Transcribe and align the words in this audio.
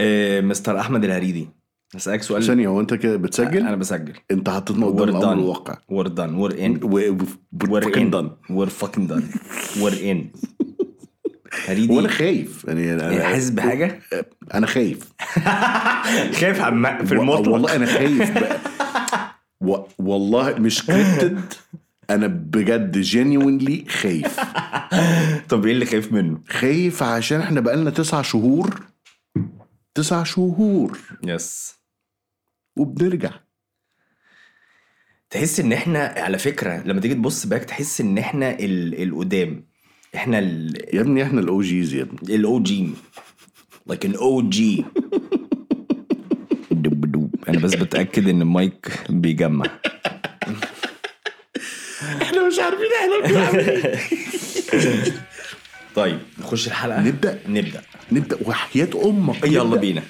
آه، 0.00 0.40
مستر 0.40 0.80
أحمد 0.80 1.04
الهريدي. 1.04 1.48
هسألك 1.94 2.22
سؤال. 2.22 2.42
ثانية 2.42 2.68
هو 2.68 2.80
أنت 2.80 2.94
كده 2.94 3.16
بتسجل؟ 3.16 3.58
أنا 3.66 3.76
بسجل. 3.76 4.12
أنت 4.30 4.50
حطيتنا 4.50 4.86
قدام 4.86 5.08
الامر. 5.08 5.32
الواقع. 5.32 5.74
We're 5.74 6.06
done. 6.08 6.30
We're 6.40 6.56
in. 6.56 6.84
و- 6.84 7.16
we're 7.64 7.84
fucking 7.84 7.96
in. 7.96 8.14
done. 8.14 8.28
we're 8.50 8.84
fucking 8.84 9.08
done. 9.12 9.24
We're 9.82 10.00
in. 10.12 10.18
هريدي. 11.68 11.92
وأنا 11.96 12.08
خايف. 12.08 12.64
يعني 12.68 12.92
أنا 12.94 13.24
حاسس 13.24 13.50
بحاجة؟ 13.50 14.00
أنا 14.54 14.66
خايف. 14.66 14.98
خايف 16.40 16.60
عم 16.60 17.04
في 17.06 17.12
المطلق. 17.12 17.48
والله 17.48 17.76
أنا 17.76 17.86
خايف. 17.86 18.32
و... 19.60 19.76
والله 19.98 20.54
مش 20.58 20.86
كريبتد 20.86 21.40
أنا 22.10 22.26
بجد 22.26 22.98
جينيونلي 22.98 23.84
خايف. 23.88 24.40
طب 25.50 25.66
إيه 25.66 25.72
اللي 25.72 25.86
خايف 25.86 26.12
منه؟ 26.12 26.38
خايف 26.48 27.02
عشان 27.02 27.40
إحنا 27.40 27.60
بقالنا 27.60 27.90
تسع 27.90 28.22
شهور 28.22 28.80
تسع 30.00 30.24
شهور. 30.24 30.98
yes 31.24 31.74
وبنرجع. 32.76 33.30
تحس 35.30 35.60
إن 35.60 35.72
إحنا 35.72 36.14
على 36.16 36.38
فكرة 36.38 36.82
لما 36.86 37.00
تيجي 37.00 37.14
تبص 37.14 37.46
back 37.46 37.64
تحس 37.64 38.00
إن 38.00 38.18
إحنا 38.18 38.50
ال- 38.58 39.02
القدام. 39.02 39.66
إحنا 40.14 40.38
يا 40.94 41.00
ابني 41.00 41.22
إحنا 41.22 41.40
ال 41.40 41.62
OGs 41.62 41.94
يا 41.94 42.02
ابني. 42.02 42.36
ال 42.36 42.62
OG 42.62 42.90
like 43.86 44.04
an 44.04 44.14
OG 44.14 44.84
أنا 47.48 47.58
بس 47.58 47.74
بتأكد 47.74 48.28
إن 48.28 48.42
المايك 48.42 48.88
بيجمع. 49.10 49.66
إحنا 52.22 52.48
مش 52.48 52.58
عارفين 52.58 52.88
إحنا 53.00 53.28
بنعمل 53.28 53.68
إيه. 53.68 54.00
طيب 55.96 56.18
نخش 56.38 56.66
الحلقة. 56.66 57.00
نبدأ؟ 57.00 57.38
نبدأ. 57.48 57.82
نبدأ. 58.12 58.38
وحياة 58.44 58.88
أمك. 59.04 59.44
يلا 59.44 59.64
نبدأ. 59.64 59.80
بينا. 59.80 60.02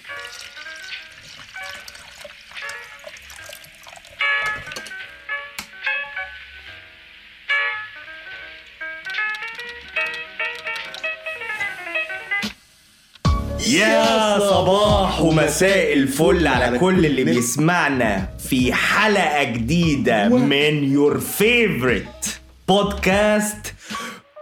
يا 13.69 14.39
صباح 14.39 15.21
ومساء 15.21 15.93
الفل 15.93 16.47
على 16.47 16.79
كل 16.79 17.07
اللي 17.07 17.25
بيسمعنا 17.25 18.29
في 18.49 18.73
حلقة 18.73 19.43
جديدة 19.45 20.29
من 20.29 20.93
يور 20.93 21.21
فيفورت 21.21 22.41
بودكاست 22.69 23.75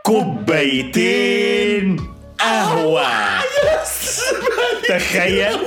كوبايتين 0.09 1.97
قهوة. 2.41 3.06
تخيل. 4.89 5.59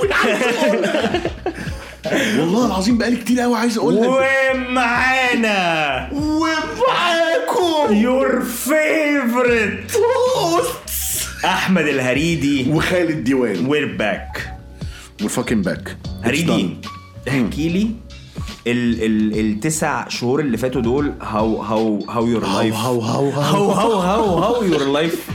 والله 2.38 2.66
العظيم 2.66 2.98
بقالي 2.98 3.16
كتير 3.16 3.40
قوي 3.40 3.58
عايز 3.58 3.78
أقول 3.78 3.96
لك 3.96 4.08
ومعانا. 4.08 6.08
ومعاكم. 6.12 7.94
your 7.94 8.42
favorite 8.42 10.00
أحمد 11.44 11.86
الهريدي. 11.86 12.70
وخالد 12.70 13.24
ديوان. 13.24 13.66
we're 13.66 13.96
back 13.96 14.52
و 15.24 15.29
fucking 15.29 15.62
back 15.62 15.96
هريدي. 16.24 16.76
احكي 17.28 17.68
لي. 17.68 17.90
ال 18.66 19.02
ال 19.04 19.40
التسع 19.40 20.08
شهور 20.08 20.40
اللي 20.40 20.56
فاتوا 20.56 20.80
دول 20.80 21.12
how 21.22 21.62
how 21.62 21.98
how 22.10 22.26
your 22.26 22.46
life 22.48 22.74
how 22.74 23.00
how 23.00 23.30
how 23.30 23.70
how 23.70 23.92
how 24.00 24.38
how 24.38 24.62
your 24.64 24.92
life 24.92 25.26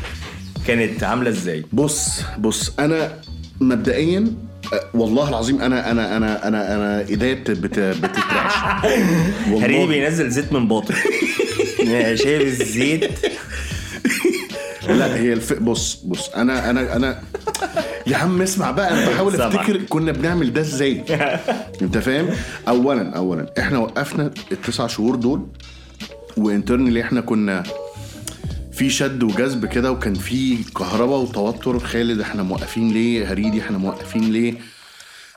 كانت 0.67 1.03
عاملة 1.03 1.29
إزاي؟ 1.29 1.65
بص 1.73 2.21
بص 2.39 2.71
أنا 2.79 3.13
مبدئيا 3.61 4.33
أه، 4.73 4.81
والله 4.93 5.29
العظيم 5.29 5.61
أنا 5.61 5.91
أنا 5.91 6.17
أنا 6.17 6.47
أنا 6.47 6.75
أنا 6.75 6.99
ايديا 7.09 7.33
بت- 7.33 7.51
بت- 7.51 7.79
بتترعش 7.79 8.53
هريدي 9.63 9.85
بينزل 9.87 10.29
زيت 10.29 10.53
من 10.53 10.67
باطن 10.67 10.93
شايف 12.15 12.61
الزيت. 12.61 13.09
لا 14.87 15.15
هي 15.15 15.33
الف... 15.33 15.53
بص 15.53 15.95
بص 15.95 16.29
أنا 16.29 16.69
أنا 16.69 16.95
أنا 16.95 17.21
يا 18.07 18.17
عم 18.17 18.41
اسمع 18.41 18.71
بقى 18.71 18.93
أنا 18.93 19.09
بحاول. 19.09 19.41
أفتكر 19.41 19.77
كنا 19.89 20.11
بنعمل 20.11 20.53
ده 20.53 20.61
إزاي. 20.61 21.03
أنت 21.81 21.97
فاهم؟ 21.97 22.29
اولا 22.67 23.15
اولا 23.17 23.53
إحنا 23.59 23.77
وقفنا 23.77 24.31
التسع 24.51 24.87
شهور 24.87 25.15
دول 25.15 25.47
وانترنالي 26.37 27.01
إحنا 27.01 27.21
كنا 27.21 27.63
في 28.71 28.89
شد 28.89 29.23
وجذب 29.23 29.65
كده 29.65 29.91
وكان 29.91 30.13
في 30.13 30.63
كهرباء 30.63 31.19
وتوتر. 31.19 31.79
خالد 31.79 32.19
إحنا 32.19 32.43
موقفين 32.43 32.91
ليه؟ 32.91 33.31
هريدي 33.31 33.61
إحنا 33.61 33.77
موقفين 33.77 34.31
ليه؟ 34.31 34.53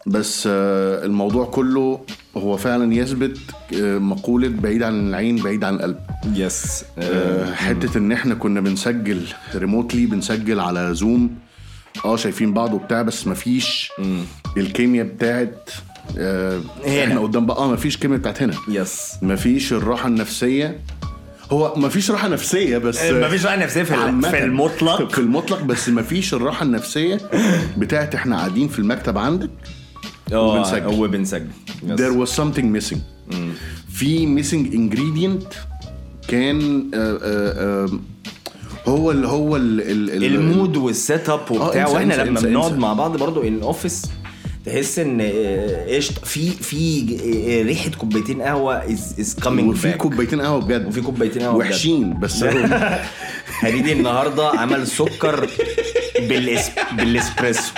بس 0.06 0.48
آه، 0.52 1.04
الموضوع 1.04 1.44
كله 1.46 2.00
هو 2.36 2.56
فعلا 2.56 2.94
يثبت 2.94 3.38
آه، 3.82 3.98
مقولة 3.98 4.48
بعيد 4.48 4.82
عن 4.82 5.08
العين 5.08 5.36
بعيد 5.36 5.64
عن 5.64 5.74
القلب. 5.74 5.96
يس 6.34 6.84
آه، 6.98 7.54
حتة 7.54 7.98
إن 7.98 8.12
إحنا 8.12 8.34
كنا 8.34 8.60
بنسجل 8.60 9.22
ريموتلي 9.54 10.06
بنسجل 10.06 10.60
على 10.60 10.94
زوم 10.94 11.30
آه 12.04 12.16
شايفين 12.16 12.52
بعض 12.54 12.74
وبتاع 12.74 13.02
بس 13.02 13.26
مفيش 13.26 13.90
الكيمياء 14.56 15.06
بتاعت 15.06 15.70
آه 16.18 16.60
هنا. 16.86 17.04
إحنا 17.04 17.20
قدام 17.20 17.46
بقى 17.46 17.56
آه 17.56 17.68
مفيش 17.72 17.96
كيمياء 17.96 18.20
بتاعت 18.20 18.42
هنا. 18.42 18.54
يس. 18.68 19.12
مفيش 19.22 19.72
الراحة 19.72 20.08
النفسية. 20.08 20.80
هو 21.52 21.74
مفيش 21.76 22.10
راحة 22.10 22.28
نفسية 22.28 22.78
بس 22.78 23.02
مفيش 23.04 23.42
بقى 23.42 23.56
نفسية 23.56 23.82
في. 23.82 23.94
في 24.30 24.44
المطلق. 24.44 25.12
في 25.12 25.18
المطلق 25.18 25.62
بس 25.62 25.88
مفيش 25.88 26.34
الراحة 26.34 26.62
النفسية 26.64 27.20
بتاعت 27.78 28.14
إحنا 28.14 28.36
قاعدين 28.36 28.68
في 28.68 28.78
المكتب 28.78 29.18
عندك 29.18 29.50
آه 30.32 30.40
وبنسجل. 30.40 30.86
وبنسجل 30.86 31.46
there 31.84 32.26
was 32.26 32.30
something 32.30 32.78
missing. 32.80 32.98
في 33.92 34.42
missing 34.42 34.72
ingredient 34.72 35.54
كان 36.28 36.90
آه 36.94 37.18
آه 37.22 37.84
آه 37.84 37.88
هو 38.88 39.10
اللي 39.10 39.28
هو 39.28 39.56
ال 39.56 39.80
ال 39.80 40.10
ال- 40.10 40.24
ال 40.24 40.35
mood 40.35 40.76
وال 40.76 40.97
set 40.97 41.28
up 41.28 41.50
وبتاع 41.50 41.86
انسى- 41.86 41.90
وإحنا 41.90 42.14
لما 42.14 42.40
بنقعد. 42.40 42.78
مع 42.78 42.92
بعض 42.92 43.16
برضو 43.16 43.42
in 43.42 43.62
office 43.62 44.06
تحس 44.66 44.98
إن 44.98 45.18
آه، 45.20 45.96
قشطة 45.96 46.20
في 46.24 46.50
في 46.50 47.16
آه، 47.20 47.62
ريحة 47.66 47.90
كوبايتين 47.90 48.42
قهوة 48.42 48.84
is 49.20 49.36
coming 49.44 49.70
وفي 49.70 49.92
كوبايتين 49.92 50.40
قهوة 50.40 50.60
بجد 50.60 50.86
وفي 50.86 51.00
كوبايتين 51.00 51.42
قهوة. 51.42 51.56
وحشين 51.56 52.18
بس 52.20 52.44
هريدي 53.62 53.92
النهارده 53.92 54.48
عمل 54.48 54.86
سكر 54.86 55.48
بالإس... 56.20 56.70
بالإسبريسو 56.96 57.72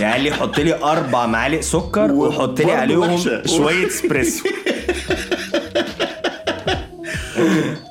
يعني 0.00 0.12
قال 0.14 0.22
لي 0.22 0.30
حط 0.32 0.58
لي 0.60 0.74
أربع 0.84 1.26
معالق 1.26 1.60
سكر 1.60 2.12
وحط 2.12 2.60
لي 2.60 2.72
عليهم. 2.72 3.18
شوية 3.46 3.86
إسبريسو 3.86 4.48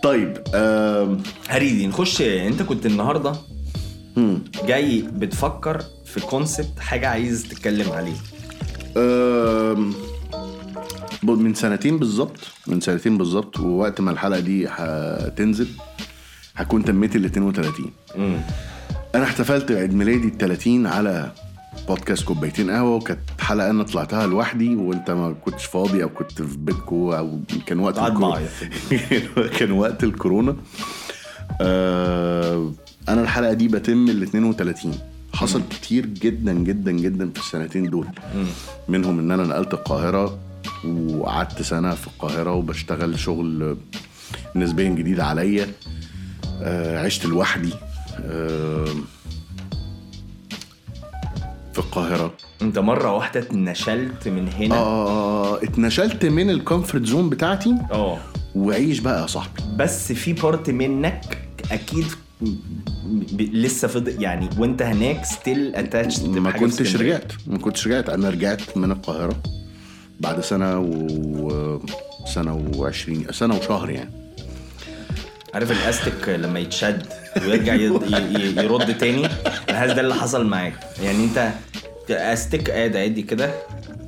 طيب 0.03 0.37
آم، 0.55 1.23
هريدي 1.51 1.87
نخش 1.87 2.21
انت 2.21 2.61
كنت 2.61 2.85
النهارده 2.85 3.33
جاي 4.65 5.01
بتفكر 5.01 5.81
في 6.05 6.19
كونسبت 6.19 6.79
حاجة 6.79 7.07
عايز 7.09 7.43
تتكلم 7.43 7.91
عليه. 7.91 8.13
من 11.23 11.53
سنتين 11.53 11.97
بالظبط 11.97 12.39
من 12.67 12.81
سنتين 12.81 13.17
بالظبط 13.17 13.59
ووقت 13.59 14.01
ما 14.01 14.11
الحلقة 14.11 14.39
دي 14.39 14.67
هتنزل 14.67 15.67
هكون 16.55 16.85
تميت 16.85 17.15
ال 17.15 17.25
32 17.25 17.91
أنا 19.15 19.23
احتفلت 19.23 19.71
بعيد 19.71 19.93
ميلادي 19.93 20.27
ال 20.27 20.37
30 20.37 20.87
على 20.87 21.31
بودكاست 21.87 22.23
كوبايتين 22.23 22.71
قهوة 22.71 22.95
وكانت 22.95 23.19
حلقة 23.39 23.69
أنا 23.69 23.83
طلعتها 23.83 24.27
لوحدي 24.27 24.75
وأنت 24.75 25.11
ما 25.11 25.33
كنتش 25.45 25.65
فاضي 25.65 26.03
أو 26.03 26.09
كنت 26.09 26.41
في 26.41 26.57
بيتكو 26.57 27.13
أو 27.13 27.39
كان 27.65 27.79
وقت 27.79 27.97
الكورونا. 27.97 28.39
كان 29.59 29.71
وقت 29.71 30.03
الكورونا. 30.03 30.55
آه 31.61 32.71
أنا 33.09 33.21
الحلقة 33.21 33.53
دي 33.53 33.67
بتم 33.67 34.09
ال 34.09 34.23
32 34.23 34.93
حصل 35.33 35.61
كتير 35.69 36.05
جدا 36.05 36.53
جدا 36.53 36.91
جدا 36.91 37.29
في 37.29 37.39
السنتين 37.39 37.89
دول. 37.89 38.07
منهم 38.87 39.19
إن 39.19 39.31
أنا 39.31 39.43
نقلت 39.43 39.73
القاهرة 39.73 40.39
وقعدت 40.85 41.61
سنة 41.61 41.93
في 41.95 42.07
القاهرة 42.07 42.53
وبشتغل 42.53 43.19
شغل 43.19 43.77
نسبيا 44.55 44.89
جديد 44.89 45.19
عليا. 45.19 45.67
آه 46.61 47.05
عشت 47.05 47.25
لوحدي 47.25 47.73
آه 48.19 48.85
في 51.73 51.79
القاهرة. 51.79 52.33
أنت 52.61 52.79
مرة 52.79 53.11
واحدة 53.15 53.39
اتنشلت 53.39 54.27
من 54.27 54.47
هنا؟ 54.47 54.75
آه 54.75 55.63
اتنشلت 55.63 56.25
من 56.25 56.49
ال 56.49 56.56
comfort 56.56 57.05
zone 57.05 57.29
بتاعتي. 57.29 57.75
آه. 57.91 58.17
وعيش 58.55 58.99
بقى 58.99 59.21
يا 59.21 59.27
صاحبي. 59.27 59.61
بس 59.75 60.11
في 60.13 60.33
part 60.33 60.69
منك 60.69 61.37
أكيد 61.71 62.05
ب... 62.41 63.41
لسه 63.41 63.87
فضل 63.87 64.23
يعني 64.23 64.49
وأنت 64.57 64.81
هناك 64.81 65.25
still 65.25 65.75
attached 65.75 66.19
ما 66.19 66.51
كنتش 66.51 66.95
رجعت 66.95 67.31
ما 67.47 67.57
كنتش 67.57 67.87
رجعت. 67.87 68.09
أنا 68.09 68.29
رجعت 68.29 68.77
من 68.77 68.91
القاهرة 68.91 69.35
بعد 70.19 70.39
سنة 70.41 70.79
و 70.79 71.79
سنة 72.33 72.71
وعشرين 72.75 73.25
سنة 73.31 73.57
وشهر 73.57 73.89
يعني. 73.89 74.09
عارف 75.53 75.71
الأستك 75.71 76.29
لما 76.29 76.59
يتشد 76.59 77.05
ويرجع. 77.45 77.73
يرد 78.63 78.97
تاني؟ 78.97 79.27
الحاسس 79.69 79.93
ده 79.93 80.01
اللي 80.01 80.15
حصل 80.15 80.45
معاك؟ 80.45 80.73
يعني 81.03 81.23
أنت 81.23 81.51
أستك 82.09 82.69
قاعد 82.69 82.95
عادي 82.95 83.21
كده؟ 83.21 83.53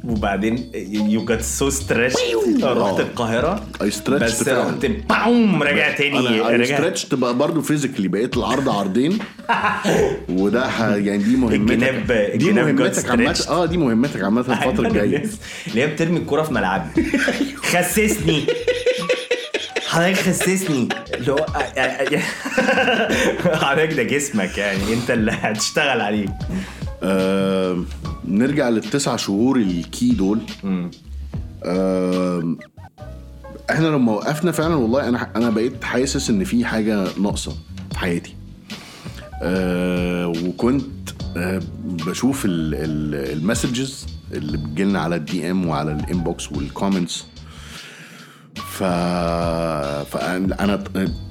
وبعدين 0.07 0.71
you 1.09 1.25
get 1.25 1.41
so 1.41 1.69
stretched 1.69 2.15
رحت 2.63 2.63
آه. 2.63 2.99
القاهرة. 2.99 3.65
I 3.83 3.85
stretched 3.85 4.09
بس. 4.23 4.47
رحت 4.47 4.85
boom 5.09 5.63
راجع 5.63 5.91
تاني 5.91 6.41
أنا 6.55 6.65
stretched 6.65 7.05
تبقى 7.05 7.33
برضه 7.37 7.61
physically 7.61 8.07
بقيت 8.07 8.37
العرض 8.37 8.69
عرضين. 8.69 9.19
وده 10.29 10.65
يعني 10.95 11.17
دي 11.23 11.35
مهمتك. 11.35 11.71
الجناب- 11.71 12.37
دي 12.37 12.51
مهمتك 12.51 12.93
stretched. 13.05 13.49
آه 13.49 13.65
دي 13.65 13.77
مهمتك 13.77 14.23
عامة 14.23 14.41
الفترة 14.41 14.87
الجاية. 14.87 15.17
الناس 15.17 15.37
اللي 15.67 15.81
هي 15.81 15.87
بترمي 15.87 16.17
الكرة 16.19 16.41
في 16.43 16.53
ملعبي. 16.53 16.89
خسسني. 17.71 18.43
حضرتك 19.87 20.15
خسسني. 20.19 20.87
اللي 21.13 21.31
هو 21.31 21.45
حضرتك 23.55 23.93
ده 23.93 24.03
جسمك 24.03 24.57
يعني 24.57 24.93
انت 24.93 25.11
اللي 25.11 25.31
هتشتغل 25.31 26.01
عليه. 26.01 26.25
آه 27.03 27.83
نرجع 28.27 28.69
للتسع 28.69 29.15
شهور 29.15 29.57
الكي 29.57 30.09
دول. 30.11 30.39
آه 31.63 32.55
إحنا 33.71 33.87
لما 33.87 34.11
وقفنا 34.11 34.51
فعلا 34.51 34.75
والله 34.75 35.09
أنا 35.09 35.29
أنا 35.35 35.49
بقيت 35.49 35.83
حاسس 35.83 36.29
إن 36.29 36.43
في 36.43 36.65
حاجة 36.65 37.07
ناقصة 37.21 37.51
في 37.91 37.99
حياتي. 37.99 38.35
آه 39.43 40.27
وكنت 40.27 40.83
آه 41.37 41.61
بشوف 41.85 42.41
ال 42.45 42.63
messages 42.63 44.05
اللي 44.33 44.57
بتجيلنا 44.57 45.01
على 45.01 45.15
ال 45.15 45.51
DM 45.51 45.67
وعلى 45.67 45.91
ال 45.91 46.01
inbox 46.01 46.51
وال 46.51 46.66
comments 46.66 47.23
ف 48.55 48.83
فأنا 50.03 50.83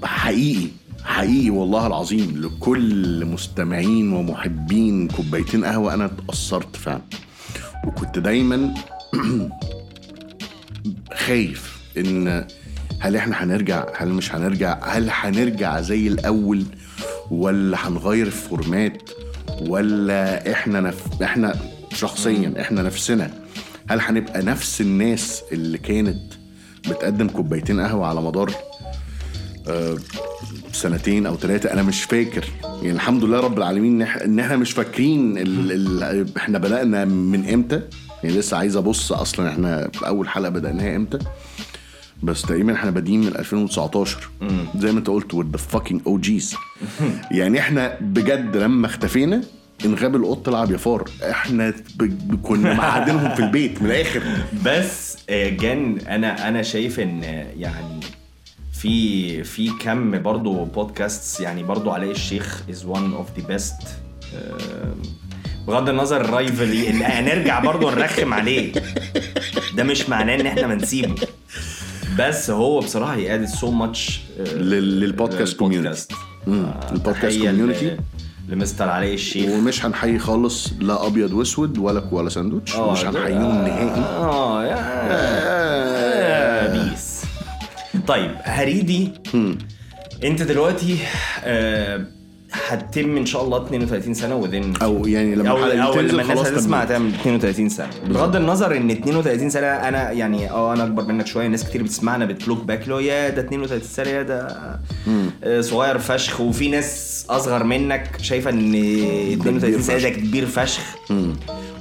حقيقي 0.04 0.68
حقيقي 1.04 1.50
والله 1.50 1.86
العظيم 1.86 2.42
لكل 2.42 3.24
مستمعين 3.24 4.12
ومحبين 4.12 5.08
كوبايتين 5.08 5.64
قهوة 5.64 5.94
أنا 5.94 6.04
اتأثرت 6.04 6.76
فعلا. 6.76 7.02
وكنت 7.86 8.18
دايما 8.18 8.74
خايف 11.26 11.78
إن 11.98 12.46
هل 13.00 13.16
إحنا 13.16 13.44
هنرجع؟ 13.44 13.86
هل 13.96 14.08
مش 14.08 14.34
هنرجع؟ 14.34 14.78
هل 14.82 15.10
هنرجع 15.10 15.80
زي 15.80 16.08
الأول؟ 16.08 16.64
ولا 17.30 17.88
هنغير 17.88 18.26
الفورمات؟ 18.26 19.10
ولا 19.60 20.52
إحنا 20.52 20.80
نف... 20.80 21.22
إحنا 21.22 21.56
شخصيا 21.94 22.54
إحنا 22.60 22.82
نفسنا 22.82 23.30
هل 23.90 24.00
هنبقى 24.00 24.42
نفس 24.42 24.80
الناس 24.80 25.42
اللي 25.52 25.78
كانت 25.78 26.32
بتقدم 26.88 27.28
كوبايتين 27.28 27.80
قهوة 27.80 28.06
على 28.06 28.22
مدار 28.22 28.52
آه، 29.68 29.98
سنتين 30.72 31.26
أو 31.26 31.36
ثلاثة 31.36 31.72
أنا 31.72 31.82
مش 31.82 32.04
فاكر. 32.04 32.44
يعني 32.64 32.90
الحمد 32.90 33.24
لله 33.24 33.40
رب 33.40 33.58
العالمين 33.58 34.02
إن 34.02 34.38
إحنا 34.38 34.56
مش 34.56 34.72
فاكرين 34.72 35.38
ال... 35.38 35.72
ال... 35.72 36.36
إحنا 36.36 36.58
بدأنا 36.58 37.04
من 37.04 37.48
إمتى؟ 37.48 37.82
يعني 38.24 38.38
لسه 38.38 38.56
عايز 38.56 38.76
أبص 38.76 39.12
أصلا 39.12 39.48
إحنا 39.48 39.90
أول 40.06 40.28
حلقة 40.28 40.50
بدأناها 40.50 40.96
إمتى؟ 40.96 41.18
بس 42.22 42.42
تقريبا 42.42 42.74
إحنا 42.74 42.90
بادئين 42.90 43.20
من 43.20 43.36
2019 43.36 44.30
زي 44.76 44.92
ما 44.92 44.98
أنت 44.98 45.08
قلت 45.10 45.34
with 45.34 45.56
the 45.56 45.76
fucking 45.76 45.98
OGs 46.08 46.56
يعني 47.30 47.58
إحنا 47.58 47.96
بجد 48.00 48.56
لما 48.56 48.86
اختفينا 48.86 49.42
انغاب 49.84 50.16
القط 50.16 50.48
العب 50.48 50.70
يا 50.70 50.76
فار 50.76 51.04
إحنا. 51.30 51.74
كنا 52.42 52.74
معادنهم 52.74 53.34
في 53.34 53.42
البيت 53.42 53.82
من 53.82 53.90
الآخر. 53.90 54.22
بس 54.66 55.16
آه، 55.30 55.48
جان 55.48 55.98
أنا 55.98 56.48
أنا 56.48 56.62
شايف 56.62 57.00
إن 57.00 57.22
يعني 57.58 58.00
في 58.82 59.44
في 59.44 59.70
كم 59.80 60.22
برضو 60.22 60.64
podcasts 60.64 61.40
يعني 61.40 61.62
برضو 61.62 61.90
علاء 61.90 62.10
الشيخ 62.10 62.62
از 62.70 62.84
one 62.84 62.88
of 63.14 63.26
the 63.38 63.46
best 63.46 63.74
بغض 65.66 65.88
النظر 65.88 66.20
ال 66.20 66.29
rivalry 66.29 66.90
اللي 66.90 67.04
هنرجع 67.04 67.60
برضو 67.60 67.90
نرخم 67.90 68.34
عليه 68.34 68.72
ده 69.76 69.82
مش 69.84 70.08
معناه 70.08 70.34
إن 70.34 70.46
إحنا 70.46 70.66
ما 70.66 70.74
نسيبه 70.74 71.14
بس 72.18 72.50
هو 72.50 72.80
بصراحة 72.80 73.14
هي 73.14 73.34
added 73.34 73.44
so 73.46 73.70
much 73.70 74.20
لل- 74.38 75.00
للبودكاست. 75.00 75.62
مم. 76.46 76.66
ال 76.92 76.98
podcast 76.98 77.38
community. 77.38 78.00
لمستر 78.48 78.88
علاء 78.88 79.14
الشيخ 79.14 79.50
ومش 79.50 79.84
هنحيي 79.84 80.18
خالص 80.18 80.72
لا 80.80 81.06
أبيض 81.06 81.32
وأسود 81.32 81.78
ولا 81.78 82.00
كوالا 82.00 82.28
ساندوتش 82.28 82.74
آه، 82.76 82.92
مش 82.92 83.04
هنحييهم 83.04 83.54
نهائي 83.64 84.00
آه 84.00 84.64
peace 84.64 85.61
طيب 88.06 88.30
هريدي 88.42 89.08
انت 90.24 90.42
دلوقتي 90.42 90.96
آه، 91.44 92.06
هتتم 92.52 93.16
إن 93.16 93.26
شاء 93.26 93.44
الله 93.44 93.66
32 93.66 94.14
سنة 94.14 94.36
within 94.36 94.72
أو 94.82 95.06
يعني 95.06 95.34
لما 95.34 95.50
أو 95.50 96.00
دي 96.00 96.08
لما 96.08 96.22
الناس 96.22 96.38
هتسمع. 96.38 96.82
هتعمل 96.82 97.08
32 97.14 97.68
سنة. 97.68 97.88
بغض 98.06 98.36
النظر 98.36 98.76
إن 98.76 98.90
32 98.90 99.50
سنة 99.50 99.66
أنا 99.66 100.10
يعني 100.10 100.50
آه 100.50 100.72
أنا 100.72 100.84
أكبر 100.84 101.02
منك 101.04 101.26
شوية. 101.26 101.46
ناس 101.48 101.64
كتير 101.68 101.82
بتسمعنا 101.82 102.24
بت 102.24 102.38
look 102.38 102.64
back 102.64 102.88
هو 102.88 102.98
يا 102.98 103.28
ده 103.28 103.40
32 103.42 103.80
سنة 103.88 104.08
يا 104.08 104.22
ده 104.22 104.46
آه، 105.44 105.60
صغير 105.60 105.98
فشخ. 105.98 106.40
وفي 106.40 106.68
ناس 106.68 107.26
أصغر 107.30 107.64
منك 107.64 108.18
شايفة 108.22 108.50
إن 108.50 108.74
32 109.32 109.82
سنة 109.82 109.98
ده. 109.98 110.08
كبير 110.08 110.46
فشخ. 110.46 110.82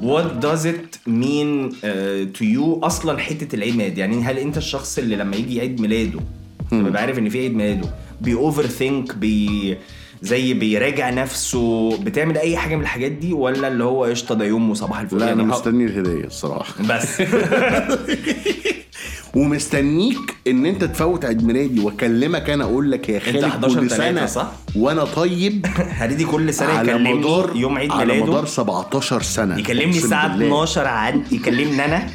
What 0.01 0.27
does 0.45 0.65
it 0.65 0.97
mean 1.07 1.49
uh, 1.71 2.37
to 2.37 2.43
you 2.55 2.83
أصلا 2.85 3.17
حتة 3.19 3.55
العيد 3.55 3.75
ميلاد؟ 3.75 3.97
يعني 3.97 4.21
هل 4.23 4.37
أنت 4.37 4.57
الشخص 4.57 4.97
اللي 4.97 5.15
لما 5.15 5.35
يجي 5.35 5.59
عيد 5.61 5.81
ميلاده 5.81 6.19
لما 6.71 6.99
عارف 6.99 7.17
إن 7.19 7.29
في 7.29 7.39
عيد 7.39 7.55
ميلاده 7.55 7.89
بي 8.21 8.33
overthink 8.33 9.15
بي 9.15 9.77
زي 10.21 10.53
بيراجع 10.53 11.09
نفسه 11.09 11.97
بتعمل 11.97 12.37
أي 12.37 12.57
حاجة 12.57 12.75
من 12.75 12.81
الحاجات 12.81 13.11
دي 13.11 13.33
ولا 13.33 13.67
اللي 13.67 13.83
هو 13.83 14.03
قشطة 14.03 14.35
ده 14.35 14.45
يوم 14.45 14.69
وصباح 14.69 14.99
الفل؟ 14.99 15.17
لا 15.19 15.23
أنا 15.23 15.41
يعني 15.41 15.43
ه- 15.53 15.55
مستني 15.55 15.85
الهدية 15.85 16.25
الصراحة. 16.25 16.73
بس. 16.89 17.21
ومستنيك 19.35 20.35
إن 20.47 20.65
أنت 20.65 20.83
تفوت 20.83 21.25
عيد 21.25 21.43
ميلادي 21.43 21.79
وأكلمك 21.79 22.49
أنا 22.49 22.63
أقول 22.63 22.91
لك 22.91 23.09
يا 23.09 23.19
خالد 23.19 23.43
11 23.43 23.79
كل 23.79 23.91
سنة 23.91 24.25
صح؟ 24.25 24.51
وأنا 24.75 25.05
طيب. 25.05 25.65
هريدي 25.99 26.25
كل 26.25 26.53
سنة 26.53 26.69
على 26.73 26.91
يكلمني 26.91 27.13
مدار 27.13 27.51
يوم 27.55 27.77
عيد 27.77 27.91
على 27.91 28.05
ميلاده. 28.13 28.31
مدار 28.31 28.45
17 28.45 29.21
سنة. 29.21 29.59
يكلمني 29.59 29.99
بالله. 30.01 30.25
12 30.35 30.87
عن 30.87 31.23
يكلمني 31.31 31.85
أنا. 31.85 32.07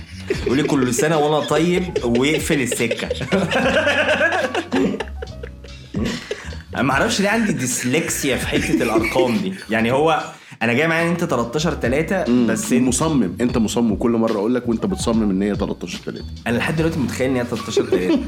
يقول 0.46 0.56
لي 0.56 0.62
كل 0.62 0.94
سنة 0.94 1.18
وأنا 1.18 1.46
طيب 1.46 1.84
ويقفل 2.04 2.60
السكة. 2.60 3.08
أنا 6.74 6.82
ما 6.82 6.92
أعرفش 6.92 7.20
ليه 7.20 7.28
عندي 7.28 7.52
ديسلكسيا 7.52 8.36
في 8.36 8.46
حتة 8.46 8.82
الأرقام 8.82 9.36
دي. 9.36 9.54
يعني 9.70 9.92
هو 9.92 10.24
أنا 10.62 10.72
جاي 10.72 10.88
معايا 10.88 11.04
ان 11.06 11.10
انت 11.10 11.24
13 11.24 11.74
3 11.74 12.46
بس 12.46 12.72
انت 12.72 12.82
مصمم. 12.88 13.32
انت 13.40 13.58
مصمم. 13.58 13.96
كل 13.96 14.10
مرة 14.10 14.32
أقول 14.32 14.54
لك 14.54 14.68
وانت 14.68 14.86
بتصمم 14.86 15.30
ان 15.30 15.42
هي 15.42 15.54
13 15.54 15.98
3 15.98 16.24
أنا 16.46 16.56
لحد 16.58 16.76
دلوقتي 16.76 16.98
متخيل 16.98 17.30
ان 17.30 17.36
هي 17.36 17.44
13 17.44 17.84
3 17.86 18.18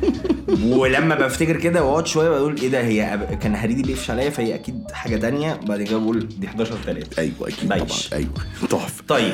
ولما 0.77 1.15
بفتكر 1.15 1.57
كده 1.57 1.85
واقعد 1.85 2.07
شوية 2.07 2.29
بقول 2.29 2.57
إيه 2.57 2.69
ده 2.69 2.81
هي 2.81 3.19
أب- 3.31 3.35
كان 3.35 3.55
هريدي 3.55 3.83
بيقفش 3.83 4.11
عليا 4.11 4.31
فهي 4.31 4.55
أكيد 4.55 4.83
حاجة 4.93 5.17
تانية. 5.17 5.61
بعد 5.67 5.83
كده 5.83 5.99
بقول 5.99 6.29
دي 6.41 6.47
11 6.47 6.75
3 6.85 7.07
أيوه 7.19 7.35
أكيد 7.49 7.69
بايش. 7.69 8.09
طبعا 8.09 8.21
أيوه. 8.21 8.31
تحفة. 8.71 9.05
طيب. 9.09 9.33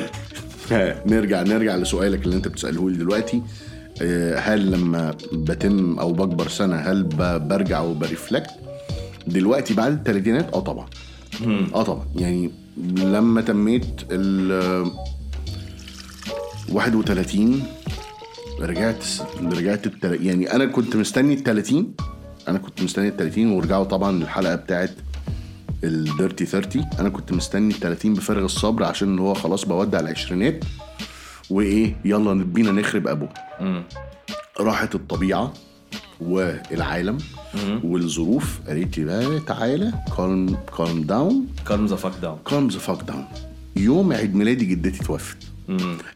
ها، 0.71 1.01
نرجع 1.05 1.41
نرجع 1.41 1.75
لسؤالك 1.75 2.23
اللي 2.25 2.35
انت 2.35 2.47
بتسأله 2.47 2.89
لي 2.89 2.97
دلوقتي. 2.97 3.41
آه، 4.01 4.39
هل 4.39 4.71
لما 4.71 5.15
بتم 5.33 5.99
أو 5.99 6.13
بكبر 6.13 6.47
سنة 6.47 6.75
هل 6.75 7.03
برجع 7.39 7.79
وبرفلكت؟ 7.81 8.49
دلوقتي 9.27 9.73
بعد 9.73 9.91
الثلاثينات 9.91 10.53
آه 10.53 10.59
طبعا. 10.59 10.85
آه 11.75 11.83
طبعا. 11.83 12.05
يعني 12.15 12.51
لما 12.77 13.41
تميت 13.41 14.01
ال 14.11 14.91
31 16.69 17.63
رجعت 18.59 19.05
رجعت 19.43 19.87
التل... 19.87 20.25
يعني 20.25 20.53
أنا 20.53 20.65
كنت 20.65 20.95
مستني 20.95 21.33
ال 21.33 21.43
30 21.43 21.93
أنا 22.47 22.57
كنت 22.57 22.81
مستني 22.81 23.07
ال 23.07 23.17
30 23.17 23.51
ورجعوا 23.51 23.83
طبعا 23.83 24.23
الحلقة 24.23 24.55
بتاعت 24.55 24.91
الديرتي 25.83 26.45
30 26.45 26.85
أنا 26.99 27.09
كنت 27.09 27.31
مستني 27.31 27.73
ال 27.73 27.79
30 27.79 28.13
بفارغ 28.13 28.45
الصبر 28.45 28.83
عشان 28.83 29.19
هو 29.19 29.33
خلاص 29.33 29.65
بودع 29.65 29.99
العشرينات 29.99 30.63
وإيه 31.49 31.95
يلا 32.05 32.33
بينا 32.43 32.71
نخرب 32.71 33.07
أبوه. 33.07 33.29
راحت 34.59 34.95
الطبيعة. 34.95 35.53
والعالم 36.21 37.17
والظروف. 37.83 38.59
قالت 38.67 38.97
لي 38.97 39.05
بقى 39.05 39.39
تعالى. 39.39 39.93
calm 40.17 40.57
calm 40.77 41.01
down 41.01 41.47
calm 41.67 41.85
the 41.85 41.95
fuck 41.95 42.13
down 42.21 42.39
calm 42.49 42.67
the 42.67 42.79
fuck 42.79 43.03
down 43.03 43.25
يوم 43.75 44.13
عيد 44.13 44.35
ميلادي 44.35 44.65
جدتي 44.65 45.03
توفت. 45.03 45.37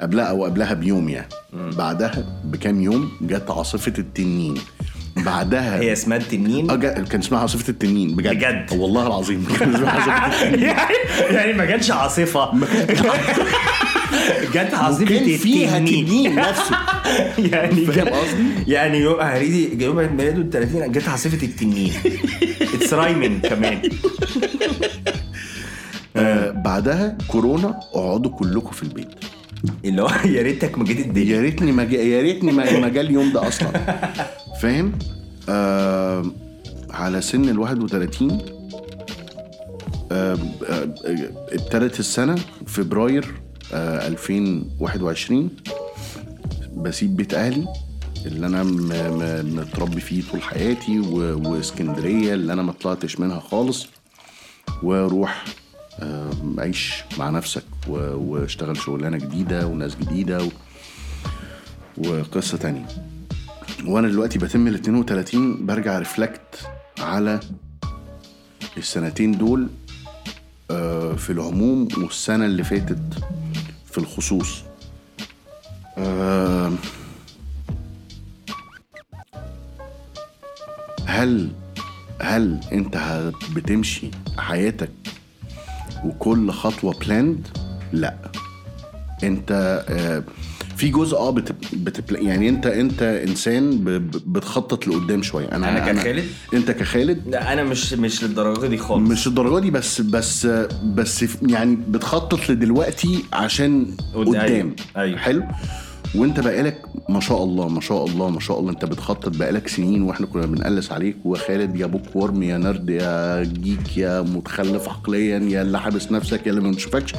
قبلها 0.02 0.26
أو 0.26 0.46
قبلها 0.46 0.74
بيوم 0.74 1.10
يعني. 1.10 1.28
بعدها 1.54 2.26
بكام 2.44 2.82
يوم 2.82 3.12
جت 3.22 3.52
عاصفة 3.52 3.94
التنين. 3.98 4.56
بعدها 5.18 5.80
هي 5.80 5.94
اسمها 5.94 6.18
التنين؟ 6.18 6.72
آه 6.72 6.76
كان 6.76 7.20
اسمها 7.20 7.40
عاصفة 7.40 7.70
التنين 7.70 8.16
بجد. 8.16 8.36
بجد؟ 8.36 8.66
والله 8.80 9.08
العظيم 9.08 9.48
كان 9.60 9.76
اسمها 9.76 9.90
عاصفة 9.92 10.44
التنين. 10.50 10.70
يعني 11.36 11.54
ما 11.54 11.66
كانش 11.66 11.92
عاصفة. 11.92 12.52
جت 14.54 14.74
عاصفة 14.74 15.04
وكان 15.04 15.38
فيها 15.38 15.78
التنين. 15.78 16.06
تنين 16.06 16.36
نفسه. 16.36 16.78
يعني 17.54 17.86
فاهم 17.86 18.08
قصدي؟ 18.08 18.72
يعني 18.72 18.98
يوم 18.98 19.20
هريدي 19.22 19.84
يوم 19.84 20.00
عيد 20.00 20.12
ميلاده 20.12 20.42
ال 20.42 20.50
30 20.50 20.92
جت 20.92 21.08
عاصفة 21.08 21.46
التنين. 21.48 21.94
it's 22.74 22.94
rhyming 22.94 23.46
كمان. 23.48 23.82
آه 26.16 26.52
بعدها 26.52 27.18
كورونا 27.28 27.80
اقعدوا 27.94 28.32
كلكم 28.32 28.72
في 28.72 28.84
البيت. 28.84 29.08
اللي 29.86 30.02
هو 30.02 30.10
يا 30.36 30.42
ريتك 30.42 30.78
ما 30.78 30.84
جيت 30.84 31.00
الدنيا. 31.00 31.36
يا 31.36 31.42
ريتني 31.42 31.72
ما 31.72 31.84
جا- 31.84 32.02
يا 32.02 32.22
ريتني 32.22 32.52
ما 32.52 32.80
ما 32.80 32.90
جالي 32.90 33.08
اليوم 33.08 33.34
ده 33.34 33.48
أصلا. 33.48 33.72
فاهم؟ 34.62 34.92
آه 35.50 36.26
على 36.90 37.22
سن 37.22 37.50
ال 37.50 37.60
31 37.60 38.38
آه 40.12 40.38
آه 40.70 40.90
ابتدت 41.52 42.00
السنة 42.00 42.36
فبراير 42.68 43.26
آه 43.74 44.08
2021 44.08 45.50
بسيب 46.78 47.16
بيت 47.18 47.34
أهلي 47.34 47.66
اللي 48.26 48.46
أنا 48.48 48.64
متربي 49.44 50.02
فيه 50.02 50.24
طول 50.32 50.42
حياتي 50.42 51.00
واسكندرية 51.00 52.34
اللي 52.34 52.54
أنا 52.54 52.62
ما 52.62 52.72
طلعتش 52.72 53.20
منها 53.20 53.40
خالص 53.40 53.88
وأروح 54.84 55.46
عيش 56.58 57.04
مع 57.18 57.30
نفسك 57.30 57.64
واشتغل 57.88 58.78
شغلانة 58.78 59.18
جديدة 59.18 59.68
وناس 59.68 59.96
جديدة 59.96 60.44
و... 60.44 60.50
وقصة 61.98 62.58
تانية. 62.58 62.86
وأنا 63.86 64.08
دلوقتي 64.08 64.40
بتم 64.40 64.68
ال 64.68 64.76
32 64.76 65.66
برجع 65.66 66.00
ريفلكت 66.00 66.68
على 67.00 67.40
السنتين 68.78 69.32
دول 69.38 69.68
آه، 70.72 71.14
في 71.14 71.30
العموم 71.30 71.88
والسنة 71.98 72.46
اللي 72.46 72.64
فاتت 72.64 73.00
في 73.92 73.98
الخصوص. 73.98 74.64
هل 81.06 81.50
هل 82.22 82.60
أنت 82.72 83.32
بتمشي 83.56 84.12
حياتك 84.38 84.92
وكل 86.06 86.52
خطوة 86.52 87.00
بلاند 87.00 87.48
لا 87.94 88.16
انت 89.24 89.84
آه، 89.90 90.24
في 90.78 90.90
جزء 90.90 91.18
آه 91.18 91.30
بت... 91.30 91.52
بت... 91.74 92.12
يعني 92.12 92.50
انت 92.50 92.66
انت 92.68 93.02
انسان 93.02 93.78
ب... 93.78 93.90
بتخطط 94.26 94.88
لقدام 94.88 95.24
شوية 95.24 95.46
أنا 95.52 95.70
أنا 95.70 95.94
كخالد؟ 95.94 96.26
أنت 96.54 96.72
كخالد 96.72 97.22
لا 97.28 97.54
أنا 97.54 97.64
مش 97.64 97.94
مش 97.94 98.24
للدرجة 98.24 98.68
دي 98.68 98.78
خالص 98.78 99.10
مش 99.12 99.28
الدرجه 99.28 99.60
دي 99.60 99.72
بس 99.72 100.02
بس 100.02 100.46
بس 100.84 101.26
يعني 101.42 101.76
بتخطط 101.76 102.50
لدلوقتي 102.50 103.24
عشان 103.34 103.88
قدام. 104.14 104.26
قدام 104.34 104.76
أيوة. 104.98 105.18
حلو 105.18 105.44
وانت 106.16 106.40
بقالك 106.40 106.82
ما 107.10 107.20
شاء 107.20 107.44
الله 107.44 107.68
ما 107.70 107.82
شاء 107.82 108.06
الله 108.06 108.30
ما 108.30 108.40
شاء 108.40 108.60
الله 108.60 108.72
انت 108.72 108.86
بتخطط 108.86 109.38
بقالك 109.38 109.68
سنين 109.68 110.02
وإحنا 110.02 110.26
كنا 110.26 110.46
بنقلس 110.46 110.92
عليك 110.92 111.18
وخالد 111.26 111.76
يا 111.76 111.86
بوك 111.86 112.16
ورم 112.16 112.44
يا 112.44 112.58
نرد 112.58 112.90
يا 112.90 113.44
جيك 113.44 113.98
يا 113.98 114.22
متخلف 114.22 114.90
عقليا 114.90 115.40
يا 115.40 115.62
اللي 115.62 115.80
حابس 115.80 116.12
نفسك 116.12 116.46
يا 116.48 116.52
اللي 116.52 116.62
ما 116.62 116.72
بنشوفكش. 116.72 117.14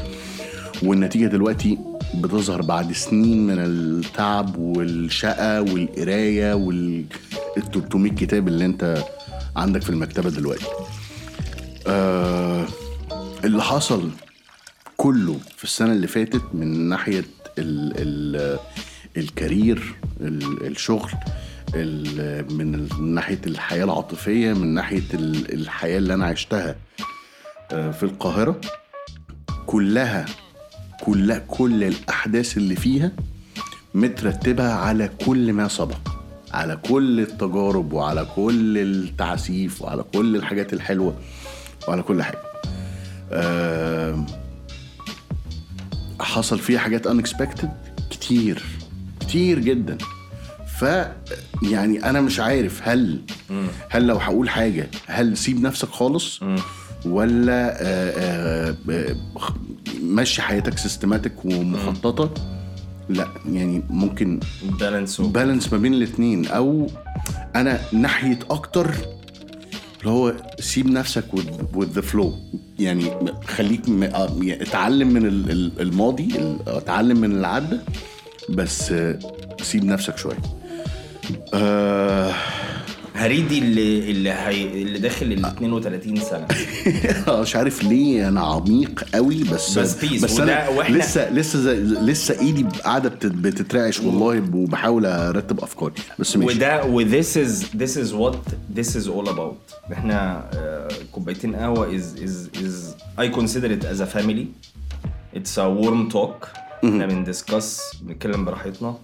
والنتيجة 0.82 1.26
دلوقتي 1.26 1.78
بتظهر 2.14 2.62
بعد 2.62 2.92
سنين 2.92 3.46
من 3.46 3.58
التعب 3.58 4.56
والشقة 4.58 5.60
والقراية 5.62 6.54
وال 6.54 7.04
300 7.72 8.12
كتاب 8.12 8.48
اللي 8.48 8.64
انت 8.64 9.04
عندك 9.56 9.82
في 9.82 9.90
المكتبة 9.90 10.30
دلوقتي. 10.30 10.64
آه 11.86 12.64
اللي 13.44 13.62
حصل 13.62 14.10
كله 14.96 15.36
في 15.56 15.64
السنة 15.64 15.92
اللي 15.92 16.06
فاتت 16.06 16.42
من 16.54 16.88
ناحية 16.88 17.24
ال 17.58 17.92
ال 17.96 18.58
الكارير 19.16 19.94
ال- 20.20 20.66
الشغل 20.66 21.10
ال- 21.74 22.54
من 22.54 22.88
ناحية 23.14 23.40
الحياة 23.46 23.84
العاطفية 23.84 24.52
من 24.52 24.74
ناحية 24.74 25.02
ال- 25.14 25.54
الحياة 25.54 25.98
اللي 25.98 26.14
أنا 26.14 26.26
عشتها 26.26 26.76
آه، 27.72 27.90
في 27.90 28.02
القاهرة. 28.02 28.60
كلها 29.66 30.26
كلها 31.04 31.38
كل 31.38 31.84
الأحداث 31.84 32.56
اللي 32.56 32.76
فيها 32.76 33.12
مترتبة 33.94 34.72
على 34.72 35.10
كل 35.26 35.52
ما 35.52 35.68
سبق 35.68 35.96
على 36.52 36.76
كل 36.76 37.20
التجارب 37.20 37.92
وعلى 37.92 38.26
كل 38.36 38.78
التعسيف 38.78 39.82
وعلى 39.82 40.02
كل 40.14 40.36
الحاجات 40.36 40.72
الحلوة 40.72 41.14
وعلى 41.88 42.02
كل 42.02 42.22
حاجة. 42.22 42.38
آه 43.32 44.26
حصل 46.30 46.58
فيها 46.58 46.78
حاجات 46.78 47.08
unexpected 47.08 47.66
كتير. 48.10 48.62
كتير 49.20 49.58
جدا. 49.58 49.98
ف 50.78 50.84
يعني 51.62 52.04
أنا 52.10 52.20
مش 52.20 52.40
عارف 52.40 52.88
هل 52.88 53.20
هل 53.88 54.06
لو 54.06 54.16
هقول 54.16 54.48
حاجة 54.48 54.90
هل 55.06 55.36
سيب 55.36 55.62
نفسك 55.62 55.88
خالص؟ 55.88 56.40
ولا 57.04 57.82
آه، 57.82 58.12
آه، 58.18 58.76
آه، 58.90 59.14
مشي 60.02 60.42
حياتك 60.42 60.78
سيستماتيك 60.78 61.44
ومخططة؟ 61.44 62.34
لا 63.08 63.28
يعني 63.52 63.82
ممكن 63.90 64.40
بالانس 64.80 65.20
بالانس 65.20 65.72
ما 65.72 65.78
بين 65.78 65.94
الاثنين 65.94 66.46
أو 66.46 66.86
أنا 67.56 67.80
ناحية 67.92 68.38
أكتر 68.50 68.94
اللي 70.00 70.10
هو 70.10 70.34
سيب 70.60 70.86
نفسك 70.86 71.24
the 71.94 72.02
flow. 72.12 72.26
يعني 72.78 73.10
خليك 73.46 73.88
م- 73.88 74.02
آه، 74.02 74.36
يعني 74.42 74.62
اتعلم 74.62 75.08
من 75.08 75.26
ال- 75.26 75.50
ال- 75.50 75.80
الماضي 75.80 76.24
ال- 76.38 76.68
اتعلم 76.68 77.16
من 77.20 77.32
اللي 77.32 77.46
عدى 77.46 77.78
بس 78.48 78.92
آه، 78.92 79.18
سيب 79.62 79.84
نفسك 79.84 80.18
شوية. 80.18 80.36
آه 81.54 82.34
هريدي 83.14 83.58
اللي 83.58 84.10
اللي 84.10 84.30
هي 84.30 84.82
اللي 84.82 84.98
داخل 84.98 85.26
ال 85.32 85.44
32 85.46 86.16
سنة. 86.20 86.46
مش 87.42 87.56
عارف 87.56 87.82
ليه 87.84 88.28
أنا 88.28 88.40
عميق 88.40 89.04
قوي 89.14 89.44
بس 89.44 89.78
بس 89.78 89.98
peace. 90.04 90.22
بس 90.24 90.40
أنا 90.40 90.66
وإحنا- 90.82 90.90
لسه 90.90 91.30
لسه 91.32 91.58
زي- 91.58 91.76
لسه 91.80 92.40
إيدي 92.40 92.62
قاعدة 92.84 93.08
بت- 93.08 93.26
بتترعش 93.26 94.00
والله 94.00 94.42
وبحاول 94.54 95.06
أرتب 95.06 95.60
أفكاري 95.60 95.92
بس 96.18 96.36
ماشي. 96.36 96.56
وده 96.56 96.84
و 96.84 97.04
this 97.04 97.26
is 97.36 97.64
this 97.78 97.96
is 97.96 98.12
what 98.12 98.36
this 98.78 98.88
is 98.96 99.06
all 99.08 99.28
about. 99.28 99.74
إحنا 99.92 100.48
آه، 100.54 100.88
كوبايتين 101.12 101.56
قهوة 101.56 101.98
is 101.98 102.02
is 102.20 102.58
is 102.58 102.94
I 103.20 103.36
consider 103.36 103.68
it 103.80 103.84
as 103.84 104.00
a 104.00 104.16
family. 104.18 104.46
It's 105.36 105.56
a 105.58 105.66
warm 105.82 106.12
talk. 106.14 106.46
إحنا 106.84 107.06
بندسكس 107.06 107.80
بنتكلم 108.02 108.44
براحتنا. 108.44 108.94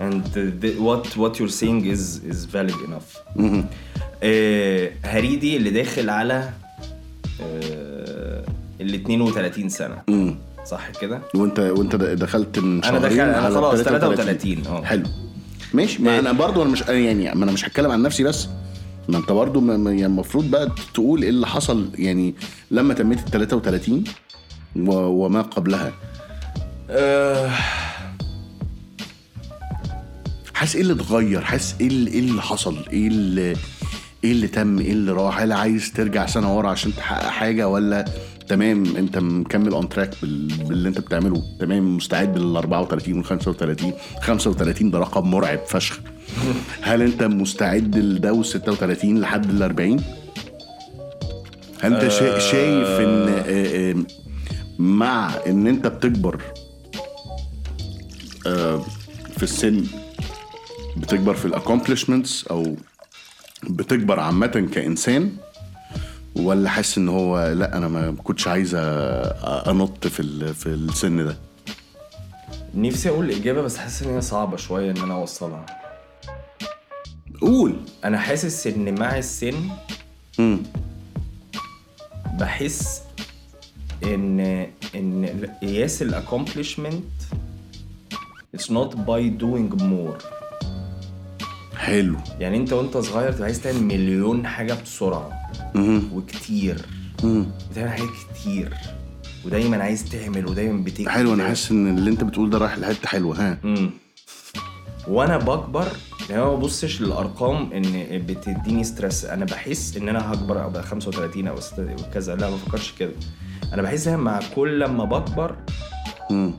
And 0.00 0.24
the, 0.34 0.70
what 0.88 1.04
what 1.22 1.32
you're 1.38 1.56
saying 1.62 1.80
is 1.94 2.02
is 2.32 2.40
valid 2.54 2.78
enough. 2.88 3.40
آه، 4.22 4.90
هريدي 5.04 5.56
اللي 5.56 5.70
داخل 5.70 6.10
على 6.10 6.50
آه، 7.42 8.42
ال 8.80 8.94
32 8.94 9.68
سنة. 9.68 10.02
صح 10.66 10.90
كده؟ 11.00 11.20
وانت 11.34 11.58
وانت 11.58 11.96
دخلت 11.96 12.58
من 12.58 12.84
أنا 12.84 13.00
شهرين 13.00 13.16
دخل- 13.18 13.20
أنا 13.28 13.36
على 13.36 13.54
خلاص 13.54 13.80
33 13.80 14.66
آه. 14.66 14.84
حلو. 14.84 15.06
ماشي 15.74 16.02
ما 16.02 16.10
إيه. 16.12 16.18
أنا 16.18 16.32
برضو 16.32 16.62
أنا 16.62 16.70
مش 16.70 16.80
يعني 16.80 17.34
ما 17.34 17.44
أنا 17.44 17.52
مش 17.52 17.64
هتكلم 17.68 17.90
عن 17.90 18.02
نفسي 18.02 18.24
بس. 18.24 18.48
ما 19.08 19.18
أنت 19.18 19.32
برضو 19.32 19.66
يعني 19.72 20.06
المفروض 20.06 20.50
بقى 20.50 20.70
تقول 20.94 21.22
إيه 21.22 21.30
اللي 21.30 21.46
حصل 21.46 21.88
يعني 21.94 22.34
لما 22.70 22.94
تميت 22.94 23.18
ال 23.18 23.30
33 23.30 24.04
و- 24.76 24.92
وما 25.24 25.42
قبلها. 25.42 25.92
آه، 26.90 27.50
حاسس 30.58 30.74
إيه 30.76 30.82
اللي 30.82 30.92
اتغير؟ 30.92 31.40
حاسس 31.40 31.74
إيه 31.80 31.86
اللي, 31.86 32.10
إيه 32.10 32.40
حصل؟ 32.40 32.76
إيه 32.92 33.08
اللي 33.08 33.56
إيه 34.24 34.32
اللي 34.32 34.48
تم؟ 34.48 34.78
إيه 34.78 34.92
اللي 34.92 35.12
راح؟ 35.12 35.38
هل 35.40 35.52
عايز 35.52 35.92
ترجع 35.92 36.26
سنة 36.26 36.56
ورا 36.58 36.68
عشان 36.70 36.94
تحقق 36.96 37.28
حاجة 37.28 37.68
ولا 37.68 38.04
تمام 38.48 38.96
أنت 38.96 39.18
مكمل 39.18 39.72
on 39.72 39.88
track 39.88 40.10
باللي 40.22 40.88
أنت 40.88 41.00
بتعمله؟ 41.00 41.42
تمام 41.60 41.96
مستعد 41.96 42.38
لل 42.38 42.56
34 42.56 43.14
وال 43.16 43.24
35 43.24 43.92
35 44.22 44.90
ده 44.90 44.98
رقم 44.98 45.30
مرعب 45.30 45.58
فشخ. 45.66 46.00
هل 46.82 47.02
أنت 47.02 47.22
مستعد 47.22 47.96
لده 47.98 48.32
وال 48.32 48.46
36 48.46 49.20
لحد 49.20 49.50
ال 49.50 49.62
40 49.62 49.96
هل 51.82 51.94
أنت 51.94 52.10
شا- 52.10 52.38
شايف 52.38 52.88
إن 52.88 53.28
آه، 53.28 53.44
آه، 53.46 53.94
مع 54.78 55.30
إن 55.46 55.66
أنت 55.66 55.86
بتكبر 55.86 56.40
آه، 58.46 58.82
في 59.36 59.42
السن 59.42 59.84
بتكبر 60.98 61.34
في 61.34 61.44
الاكومبلشمنتس 61.44 62.46
أو 62.46 62.76
بتكبر 63.70 64.20
عامة 64.20 64.68
كإنسان 64.72 65.32
ولا 66.36 66.70
حاسس 66.70 66.98
إن 66.98 67.08
هو 67.08 67.52
لأ 67.52 67.76
أنا 67.76 67.88
ما 67.88 68.16
كنتش 68.24 68.48
عايز 68.48 68.74
أنط 69.68 70.06
في 70.06 70.54
في 70.54 70.66
السن 70.66 71.24
ده؟ 71.24 71.36
نفسي 72.74 73.08
أقول 73.08 73.30
الإجابة 73.30 73.62
بس 73.62 73.76
حاسس 73.76 74.02
إن 74.02 74.14
هي 74.14 74.20
صعبة 74.20 74.56
شوية 74.56 74.90
إن 74.90 74.96
أنا 74.96 75.14
أوصلها. 75.14 75.66
قول. 77.40 77.76
أنا 78.04 78.18
حاسس 78.18 78.66
إن 78.66 78.98
مع 78.98 79.18
السن 79.18 79.54
مم. 80.38 80.58
بحس 82.40 83.02
إن 84.04 84.40
إن 84.94 85.46
قياس 85.62 86.02
الاكومبلشمنت 86.02 87.04
it's 88.56 88.70
not 88.70 88.90
by 89.06 89.20
doing 89.44 89.68
more. 89.78 90.37
حلو. 91.88 92.16
يعني 92.40 92.56
انت 92.56 92.72
وانت 92.72 92.96
صغير 92.96 93.32
تبقى 93.32 93.44
عايز 93.44 93.60
تعمل 93.62 93.82
مليون 93.82 94.46
حاجة 94.46 94.76
بسرعة. 94.84 95.30
مهم. 95.74 96.10
وكتير. 96.14 96.82
مم. 97.24 97.46
بتعمل 97.70 97.90
حاجات 97.90 98.08
كتير. 98.34 98.74
ودايما 99.44 99.82
عايز 99.82 100.04
تعمل 100.04 100.46
ودايما 100.46 100.84
بتجري 100.84 101.10
حلو 101.10 101.34
أنا 101.34 101.46
حاسس 101.48 101.70
إن 101.70 101.98
اللي 101.98 102.10
أنت 102.10 102.24
بتقول 102.24 102.50
ده 102.50 102.58
رايح 102.58 102.78
لحتة 102.78 103.08
حلوة 103.08 103.36
ها. 103.40 103.58
امم 103.64 103.90
وأنا 105.08 105.36
بكبر 105.38 105.86
يعني 106.30 106.42
ما 106.42 106.54
ببصش 106.54 107.00
للأرقام 107.00 107.72
إن 107.72 108.22
بتديني 108.26 108.84
stress 108.84 109.24
أنا 109.24 109.44
بحس 109.44 109.96
إن 109.96 110.08
أنا 110.08 110.32
هكبر 110.32 110.66
ابقى 110.66 110.82
35 110.82 111.48
أو 111.48 111.60
6 111.60 111.96
كذا 112.14 112.34
لا 112.36 112.50
ما 112.50 112.56
بفكرش 112.56 112.92
كده. 112.98 113.12
أنا 113.72 113.82
بحس 113.82 114.08
إن 114.08 114.18
مع 114.18 114.40
كل 114.54 114.80
لما 114.80 115.04
بكبر 115.04 115.56
مم. 116.30 116.52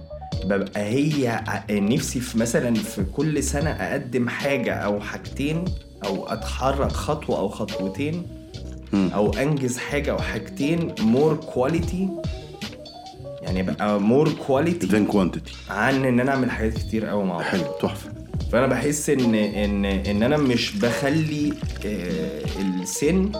ببقى 0.45 0.81
هي 0.81 1.41
نفسي 1.71 2.19
في 2.19 2.37
مثلا 2.37 2.73
في 2.73 3.03
كل 3.03 3.43
سنة 3.43 3.69
أقدم 3.69 4.29
حاجة 4.29 4.73
أو 4.73 4.99
حاجتين 4.99 5.65
أو 6.05 6.27
أتحرك 6.27 6.91
خطوة 6.91 7.39
أو 7.39 7.49
خطوتين 7.49 8.23
مم. 8.93 9.09
أو 9.13 9.33
أنجز 9.33 9.77
حاجة 9.77 10.11
أو 10.11 10.17
حاجتين 10.17 10.95
more 10.99 11.35
quality 11.35 12.09
يعني 13.41 13.63
بقى 13.63 13.99
more 14.01 14.29
quality 14.47 14.87
than 14.87 15.05
quantity 15.05 15.51
عن 15.69 16.05
إن 16.05 16.19
أنا 16.19 16.31
أعمل 16.31 16.51
حاجات 16.51 16.73
كتير 16.73 17.05
قوي 17.05 17.23
مع 17.23 17.31
بعض. 17.35 17.41
حلو 17.45 17.63
تحفة. 17.81 18.09
فأنا 18.51 18.67
بحس 18.67 19.09
ان 19.09 19.35
ان 19.35 19.85
إن 19.85 20.23
أنا 20.23 20.37
مش 20.37 20.75
بخلي 20.77 21.53
آه، 21.85 22.41
السن 22.81 23.31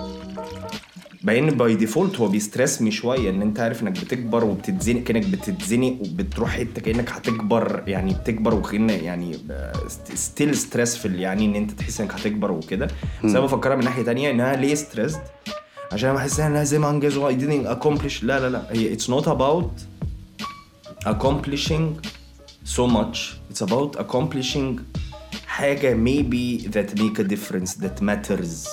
باين 1.23 1.49
by 1.49 1.75
default 1.75 2.15
هو 2.19 2.27
بيسترسني 2.27 2.91
شوية 2.91 3.29
إن 3.29 3.41
أنت 3.41 3.59
عارف 3.59 3.81
إنك 3.83 3.91
بتكبر 3.91 4.43
وبتتزنق 4.45 5.03
كأنك 5.03 5.25
بتتزنق 5.25 5.97
وبتروح 6.01 6.49
حتة 6.49 6.81
كأنك 6.81 7.09
هتكبر 7.11 7.83
يعني 7.88 8.13
بتكبر 8.13 8.53
وكأن 8.55 8.89
يعني 8.89 9.38
still 10.15 10.55
stressful 10.57 11.19
يعني 11.19 11.45
إن 11.45 11.55
أنت 11.55 11.71
تحس 11.71 12.01
إنك 12.01 12.13
هتكبر 12.13 12.51
وكده. 12.51 12.85
بس 13.23 13.31
أنا 13.31 13.39
بفكرها 13.39 13.75
من 13.75 13.83
ناحية 13.83 14.03
تانية 14.03 14.31
إنها 14.31 14.55
ليه 14.55 14.75
stressed 14.75 15.19
عشان 15.91 16.13
بحس 16.13 16.39
ان 16.39 16.45
أنا 16.45 16.57
لازم 16.57 16.85
أنجز 16.85 17.17
و 17.17 17.29
I 17.31 17.33
didn't 17.33 17.77
accomplish 17.77 18.23
لا 18.23 18.39
لا 18.39 18.49
لا. 18.49 18.65
هي 18.71 18.97
it's 18.97 19.03
not 19.09 19.25
about 19.25 19.69
accomplishing 21.05 22.05
so 22.65 22.88
much. 22.88 23.17
It's 23.51 23.61
about 23.61 23.99
accomplishing 23.99 24.79
حاجة 25.47 25.95
maybe 25.95 26.67
that 26.67 26.99
make 26.99 27.19
a 27.19 27.23
difference 27.23 27.73
that 27.75 28.01
matters. 28.01 28.67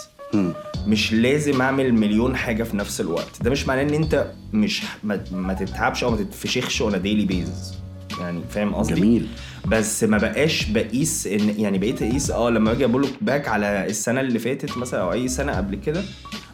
مش 0.87 1.13
لازم 1.13 1.63
اعمل 1.63 1.95
مليون 1.95 2.37
حاجة 2.37 2.63
في 2.63 2.77
نفس 2.77 3.01
الوقت. 3.01 3.43
ده 3.43 3.51
مش 3.51 3.67
معناه 3.67 3.83
ان 3.83 3.95
انت 3.95 4.31
مش 4.53 4.83
ما, 5.05 5.25
ما 5.33 5.55
تتعبش 5.55 6.05
أو 6.05 6.11
ما 6.11 6.17
تتفشخش 6.17 6.83
a 6.83 6.87
daily 6.87 7.31
basis. 7.31 7.77
يعني 8.21 8.41
فاهم 8.51 8.75
قصدي؟ 8.75 8.95
جميل. 8.95 9.29
بس 9.67 10.05
ما 10.05 10.19
بقاش 10.19 10.65
بقيس 10.71 11.27
ان 11.27 11.55
يعني 11.61 11.79
بقيت 11.79 12.03
اقيس 12.03 12.31
آه 12.31 12.51
لما 12.51 12.73
باجي 12.73 12.87
بقول 12.87 13.09
back 13.21 13.49
على 13.49 13.87
السنة 13.87 14.21
اللي 14.21 14.39
فاتت 14.39 14.79
مثلا 14.79 15.01
أو 15.01 15.13
اي 15.13 15.29
سنة 15.29 15.53
قبل 15.57 15.77
كده 15.77 16.03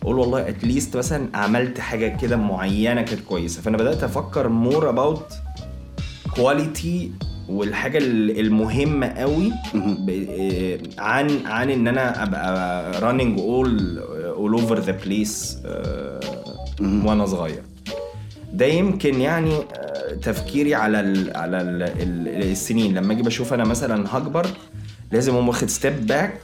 أقول 0.03 0.19
والله 0.19 0.49
at 0.49 0.63
least 0.63 0.97
مثلا 0.97 1.29
عملت 1.37 1.81
حاجة 1.81 2.17
كده 2.23 2.37
معينة 2.37 3.03
كانت 3.03 3.21
كويسة. 3.21 3.63
فأنا 3.63 3.77
بدأت 3.77 4.03
أفكر 4.05 4.49
more 4.49 4.89
about 4.89 5.33
quality 6.37 7.13
والحاجة 7.49 7.99
ال- 7.99 8.41
المهمة 8.41 9.07
قوي 9.07 9.53
آه، 9.75 10.79
عن 10.99 11.47
عن 11.47 11.71
إن 11.71 11.89
أنا 11.89 12.23
أبقى 12.23 13.01
running 13.01 13.39
all 13.39 13.99
all 14.27 14.53
over 14.53 14.79
the 14.79 14.93
place 15.05 15.59
وأنا 16.81 17.27
صغير. 17.27 17.63
ده 18.53 18.67
يمكن 18.67 19.21
يعني 19.21 19.55
آه، 19.57 20.15
تفكيري 20.23 20.75
على 20.75 21.01
ال 21.01 21.37
على 21.37 21.61
ال 21.61 21.83
ال 21.83 22.29
السنين. 22.51 22.95
لما 22.95 23.13
أجي 23.13 23.23
بشوف 23.23 23.53
أنا 23.53 23.65
مثلا 23.65 24.05
هكبر 24.17 24.47
لازم 25.13 25.33
أقوم 25.35 25.49
واخد 25.49 25.69
step 25.69 26.07
back 26.07 26.41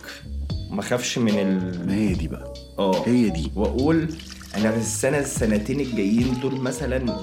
ما 0.70 0.80
أخافش 0.80 1.18
من 1.18 1.32
ال 1.38 1.86
ما 1.86 1.94
هي 1.94 2.12
دي 2.14 2.28
بقى. 2.28 2.54
آه. 2.78 3.06
هي 3.06 3.28
دي. 3.30 3.50
وأقول 3.56 4.08
أنا 4.56 4.70
في 4.72 4.78
السنة 4.78 5.18
السنتين 5.18 5.80
الجايين 5.80 6.40
دول 6.42 6.60
مثلا 6.60 7.16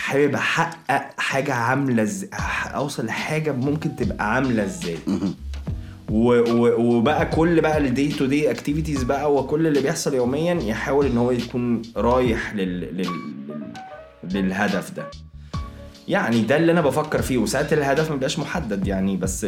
حابب 0.00 0.34
أحقق 0.34 1.02
حاجة 1.18 1.54
عاملة 1.54 2.02
إزاي 2.02 2.30
أوصل 2.74 3.06
لحاجة 3.06 3.52
ممكن 3.52 3.96
تبقى 3.96 4.34
عاملة 4.34 4.64
إزاي. 4.64 4.98
وبقى 6.10 7.26
كل 7.26 7.60
بقى 7.60 7.78
ال 7.78 7.86
day 7.86 8.08
to 8.12 8.26
day 8.26 8.50
activities 8.50 9.02
بقى 9.02 9.34
وكل 9.34 9.66
اللي 9.66 9.80
بيحصل 9.80 10.14
يوميا 10.14 10.54
يحاول 10.54 11.06
إن 11.06 11.18
هو 11.18 11.30
يكون 11.30 11.82
رايح 11.96 12.54
لل... 12.54 12.80
لل... 12.80 13.08
لل... 13.48 14.42
للهدف 14.44 14.90
ده. 14.90 15.10
يعني 16.08 16.40
ده 16.40 16.56
اللي 16.56 16.72
أنا 16.72 16.80
بفكر 16.80 17.22
فيه 17.22 17.38
وساعات 17.38 17.72
الهدف 17.72 18.08
ما 18.08 18.14
بيبقاش 18.14 18.38
محدد 18.38 18.86
يعني 18.86 19.16
بس 19.16 19.46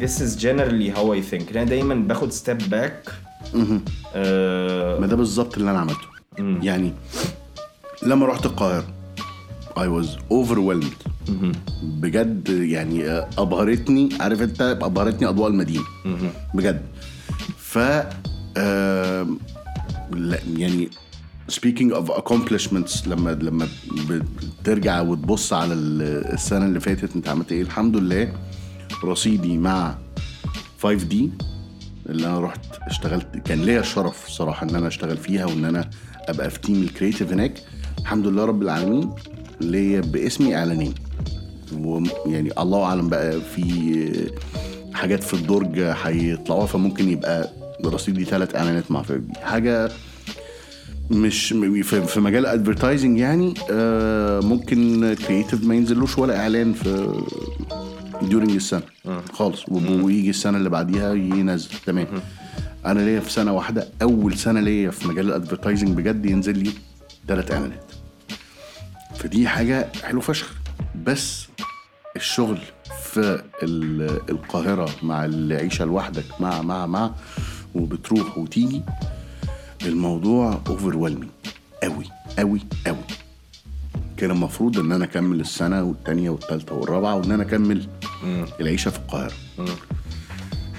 this 0.00 0.20
is 0.20 0.40
generally 0.42 0.96
how 0.96 1.04
I 1.14 1.32
think. 1.32 1.50
أنا 1.56 1.64
دايما 1.64 1.94
باخد 1.94 2.32
step 2.32 2.62
back. 2.72 3.10
مهم. 3.54 3.84
آه، 4.14 4.98
ما 4.98 5.06
ده 5.06 5.16
بالظبط 5.16 5.58
اللي 5.58 5.70
أنا 5.70 5.78
عملته. 5.78 6.06
يعني 6.38 6.92
لما 8.02 8.26
رحت 8.26 8.46
القاهرة 8.46 8.84
I 9.76 9.86
was 9.88 10.08
overwhelmed. 10.30 10.96
بجد 11.82 12.48
يعني 12.48 13.04
آه، 13.10 13.28
أبهرتني. 13.38 14.08
عارف 14.20 14.42
أنت؟ 14.42 14.78
أبهرتني 14.82 15.28
أضواء 15.28 15.48
المدينة. 15.50 15.84
بجد. 16.54 16.82
ف 17.58 17.78
يعني 20.56 20.90
speaking 21.52 21.90
of 21.92 22.08
accomplishments 22.10 23.08
لما 23.08 23.30
لما 23.30 23.68
بترجع 24.62 25.00
وتبص 25.00 25.52
على 25.52 25.74
ال- 25.74 26.32
السنة 26.32 26.64
اللي 26.66 26.80
فاتت 26.80 27.16
أنت 27.16 27.28
عملت 27.28 27.52
إيه؟ 27.52 27.62
الحمد 27.62 27.96
لله 27.96 28.32
رصيدي 29.04 29.58
مع 29.58 29.98
5 30.82 31.04
دي 31.04 31.30
اللي 32.08 32.26
أنا 32.26 32.40
رحت 32.40 32.60
اشتغلت 32.82 33.36
كان 33.44 33.62
ليا 33.62 33.80
الشرف 33.80 34.28
صراحة 34.28 34.66
إن 34.70 34.74
أنا 34.74 34.86
أشتغل 34.88 35.16
فيها 35.16 35.44
وإن 35.46 35.64
أنا 35.64 35.90
أبقى 36.28 36.50
في 36.50 36.58
team 36.60 36.82
ال 36.82 36.88
creative 36.88 37.32
هناك. 37.32 37.62
الحمد 37.98 38.26
لله 38.26 38.44
رب 38.44 38.62
العالمين. 38.62 39.10
ليا 39.60 40.00
باسمي 40.00 40.56
اعلانين 40.56 40.94
ويعني 41.78 42.50
الله 42.58 42.84
أعلم 42.84 43.08
بقى 43.08 43.40
في 43.40 44.30
حاجات 44.94 45.22
في 45.24 45.34
الدرج 45.34 45.78
هيطلعوها 45.80 46.66
فممكن 46.66 47.08
يبقى 47.08 47.50
رصيدي 47.84 48.24
ثلاث 48.24 48.56
إعلانات 48.56 48.90
مع 48.90 49.02
فيب 49.02 49.36
حاجة 49.42 49.90
مش 51.10 51.48
في 51.82 52.20
مجال 52.20 52.46
advertising 52.46 53.18
يعني 53.18 53.54
آه، 53.70 54.40
ممكن 54.40 55.14
creative 55.26 55.64
ما 55.64 55.74
ينزلوش 55.74 56.18
ولا 56.18 56.40
إعلان 56.40 56.72
في 56.72 57.20
during 58.22 58.50
السنة 58.50 58.82
خالص. 59.32 59.68
ويجي 59.68 60.30
السنة 60.30 60.58
اللي 60.58 60.68
بعديها 60.70 61.14
ينزل. 61.14 61.68
تمام. 61.86 62.06
أنا 62.86 63.00
ليا 63.00 63.20
في 63.20 63.32
سنة 63.32 63.52
واحدة 63.52 63.88
أول 64.02 64.38
سنة 64.38 64.60
ليا 64.60 64.90
في 64.90 65.08
مجال 65.08 65.26
ال 65.26 65.31
advertising 65.31 65.88
بجد 65.96 66.26
ينزل 66.26 66.58
لي 66.58 66.70
ثلاث 67.28 67.50
إعلانات. 67.52 67.84
فدي 69.18 69.48
حاجة 69.48 69.92
حلو 70.04 70.20
فشخ. 70.20 70.54
بس 71.04 71.46
الشغل 72.16 72.58
في 73.02 73.42
ال- 73.62 74.30
القاهرة 74.30 74.88
مع 75.02 75.24
العيشة 75.24 75.84
لوحدك 75.84 76.24
مع 76.40 76.62
مع 76.62 76.86
مع 76.86 77.10
وبتروح 77.74 78.38
وتيجي 78.38 78.82
الموضوع 79.86 80.60
over 80.66 80.96
قوي 81.82 82.04
قوي 82.38 82.60
قوي 82.86 82.98
كان 84.16 84.30
المفروض 84.30 84.78
إن 84.78 84.92
أنا 84.92 85.04
أكمل 85.04 85.40
السنة 85.40 85.82
والتانية 85.82 86.30
والتالتة 86.30 86.74
والرابعة 86.74 87.14
وإن 87.14 87.30
أنا 87.32 87.42
أكمل 87.42 87.86
العيشة 88.60 88.90
في 88.90 88.98
القاهرة. 88.98 89.32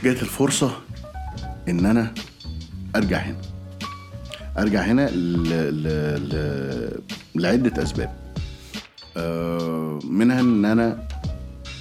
جات 0.04 0.22
الفرصة 0.22 0.72
إن 1.70 1.86
أنا 1.86 2.14
أرجع 2.96 3.18
هنا. 3.18 3.38
أرجع 4.58 4.82
هنا 4.82 5.10
ل... 5.10 5.44
ل... 5.50 5.84
ل... 6.30 7.02
لعدة 7.36 7.84
أسباب. 7.84 8.17
منها 10.10 10.40
إن 10.40 10.66
أنا 10.66 11.08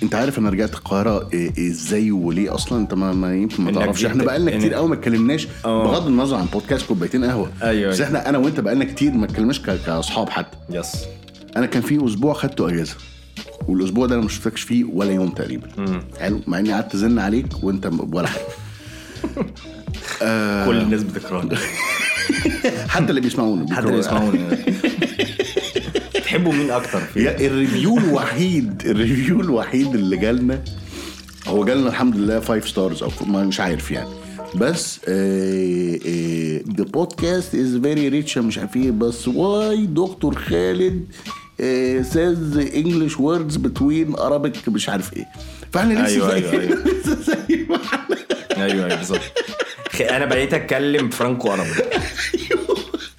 أنت 0.03 0.14
عارف 0.14 0.38
أنا 0.38 0.51
رجعت 0.51 0.75
القاهرة 0.75 1.20
إيه- 1.31 1.59
إزاي 1.61 2.11
وليه 2.11 2.55
أصلا؟ 2.55 2.79
أنت 2.79 2.94
ما, 2.94 3.12
ما 3.12 3.35
يمكن 3.37 3.62
ما 3.62 3.72
تعرفش. 3.72 4.05
إحنا 4.05 4.25
بقالنا 4.25 4.59
كتير 4.59 4.75
قوي 4.75 4.88
ما 4.88 4.94
اتكلمناش 4.94 5.49
آه. 5.64 5.85
بغض 5.85 6.07
النظر 6.07 6.37
عن 6.37 6.46
بودكاست 6.46 6.87
كوبايتين 6.87 7.25
قهوة. 7.25 7.51
أيوة، 7.62 7.90
بس 7.90 7.96
أيوة. 8.01 8.07
إحنا 8.09 8.29
أنا 8.29 8.38
وأنت 8.38 8.61
بقالنا 8.61 8.85
كتير 8.85 9.12
ما 9.12 9.25
اتكلمناش 9.25 9.61
كأصحاب 9.61 10.29
حتى. 10.29 10.57
يس 10.70 10.92
أنا 11.57 11.66
كان 11.66 11.83
في 11.83 12.05
أسبوع 12.07 12.33
خدته 12.35 12.68
أجازة. 12.68 12.94
والأسبوع 13.68 14.07
ده 14.07 14.14
أنا 14.14 14.22
ما 14.22 14.29
شفتكش 14.29 14.62
فيه 14.62 14.85
ولا 14.85 15.12
يوم 15.12 15.29
تقريبا. 15.29 15.66
حلو. 16.20 16.40
مع 16.46 16.59
إني 16.59 16.72
قعدت 16.72 16.94
أزن 16.94 17.18
عليك 17.18 17.46
وأنت 17.64 17.90
ولا 18.12 18.29
حاجة. 18.29 18.44
كل 20.66 20.77
الناس 20.81 21.03
بتكرهنا 21.03 21.57
حتى 22.88 23.11
اللي 23.11 23.20
بيسمعونا 23.20 23.75
حتى 23.77 23.87
اللي 23.87 23.99
يسمعوني 23.99 24.40
تحبوا 26.37 26.53
مين 26.53 26.70
أكتر 26.70 27.01
ال 27.16 27.28
review 27.28 27.98
الوحيد 27.99 28.83
ال 28.87 28.94
review 28.94 29.40
الوحيد 29.40 29.94
اللي 29.94 30.16
جالنا 30.16 30.64
هو 31.46 31.64
جالنا 31.64 31.88
الحمد 31.88 32.16
لله 32.16 32.40
5 32.40 32.66
stars 32.66 33.02
أو 33.03 33.11
مش 33.27 33.61
عارف 33.61 33.90
يعني. 33.90 34.09
بس 34.55 35.01
the 36.76 36.85
podcast 36.85 37.55
is 37.55 37.76
very 37.83 38.09
rich 38.09 38.38
مش 38.38 38.59
عارف 38.59 38.77
إيه 38.77 38.90
بس 38.90 39.29
why 39.29 39.87
Doctor 39.87 40.35
Khaled 40.35 41.05
says 42.12 42.57
English 42.74 43.20
words 43.20 43.57
between 43.57 44.14
Arabic 44.14 44.68
مش 44.68 44.88
عارف 44.88 45.16
إيه. 45.16 45.25
فإحنا 45.72 45.92
لسه 45.94 46.07
أيوة، 46.07 46.29
زي- 46.29 46.35
أيوة، 46.51 46.62
أيوة. 46.62 46.85
لسه 46.88 47.14
زي 47.22 47.66
ما 47.70 47.77
إحنا. 47.77 48.16
أيوه 48.57 48.87
أيوه 48.87 48.94
بالظبط. 48.96 49.20
أنا 50.01 50.25
بقيت 50.25 50.55
أتكلم 50.55 51.11
فرانكو 51.11 51.51
عربي. 51.51 51.70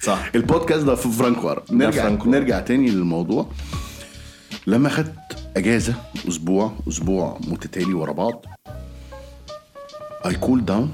صح. 0.00 0.30
البودكاست 0.34 0.84
ده 0.84 0.94
في 0.94 1.08
فرانكو 1.08 1.50
أرا. 1.50 1.62
نرجع 1.70 2.02
فرانكو. 2.02 2.30
نرجع 2.30 2.60
تاني 2.60 2.90
للموضوع 2.90 3.50
لما 4.66 4.88
خدت 4.88 5.14
أجازة 5.56 5.94
أسبوع 6.28 6.72
أسبوع 6.88 7.38
متتالي 7.48 7.94
ورا 7.94 8.12
بعض 8.12 8.44
اي 10.26 10.34
كول 10.34 10.64
داون 10.64 10.92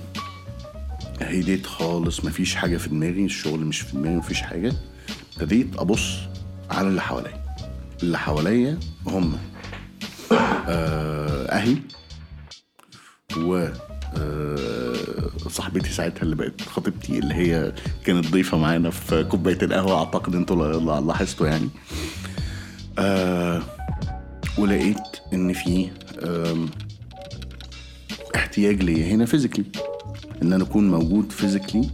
هديت 1.21 1.67
خالص 1.67 2.25
مفيش 2.25 2.55
حاجة 2.55 2.77
في 2.77 2.89
دماغي 2.89 3.25
الشغل 3.25 3.61
مش 3.61 3.81
في 3.81 3.93
دماغي 3.97 4.17
مفيش 4.17 4.43
حاجة 4.43 4.73
ابتديت 5.37 5.77
أبص 5.79 6.11
على 6.71 6.89
اللي 6.89 7.01
حواليا 7.03 7.45
اللي 8.03 8.19
حواليا 8.19 8.79
هم 9.07 9.39
آه، 10.69 11.47
أهلي 11.53 11.79
و 13.37 13.69
آه، 14.17 14.54
صاحبتي 15.55 15.93
ساعتها 15.93 16.23
اللي 16.23 16.37
بقت 16.37 16.63
خطيبتي 16.63 17.19
اللي 17.19 17.35
هي 17.35 17.73
كانت 18.07 18.27
ضيفة 18.33 18.59
معانا 18.59 18.91
في 18.91 19.25
كوباية 19.25 19.59
القهوة 19.63 19.99
أعتقد 19.99 20.35
أنتوا 20.35 20.79
لا- 20.81 21.01
لاحظتوا 21.01 21.47
يعني. 21.47 21.69
آه 22.99 23.63
ولقيت 24.59 24.97
إن 25.33 25.53
في 25.53 25.89
احتياج 28.37 28.83
ليا 28.83 29.07
هنا 29.07 29.27
physically 29.27 29.65
إن 30.43 30.53
أنا 30.53 30.65
أكون 30.65 30.91
موجود 30.91 31.33
physically 31.33 31.89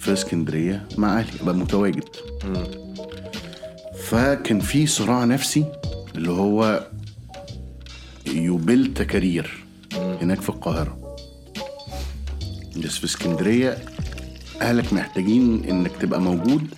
في 0.00 0.12
اسكندرية 0.12 0.86
مع 0.98 1.18
أهلي 1.18 1.40
أبقى 1.42 1.54
متواجد. 1.54 2.04
فكان 4.08 4.60
في 4.60 4.86
صراع 4.86 5.24
نفسي 5.24 5.64
اللي 6.14 6.30
هو 6.30 6.86
ي 8.26 8.39
build 8.39 9.02
career 9.02 9.64
هناك 10.22 10.40
في 10.40 10.48
القاهرة. 10.48 11.05
بس 12.84 12.98
في 12.98 13.04
اسكندريه 13.04 13.78
أهلك 14.62 14.92
محتاجين 14.92 15.64
إنك 15.64 15.96
تبقى 15.96 16.20
موجود 16.20 16.74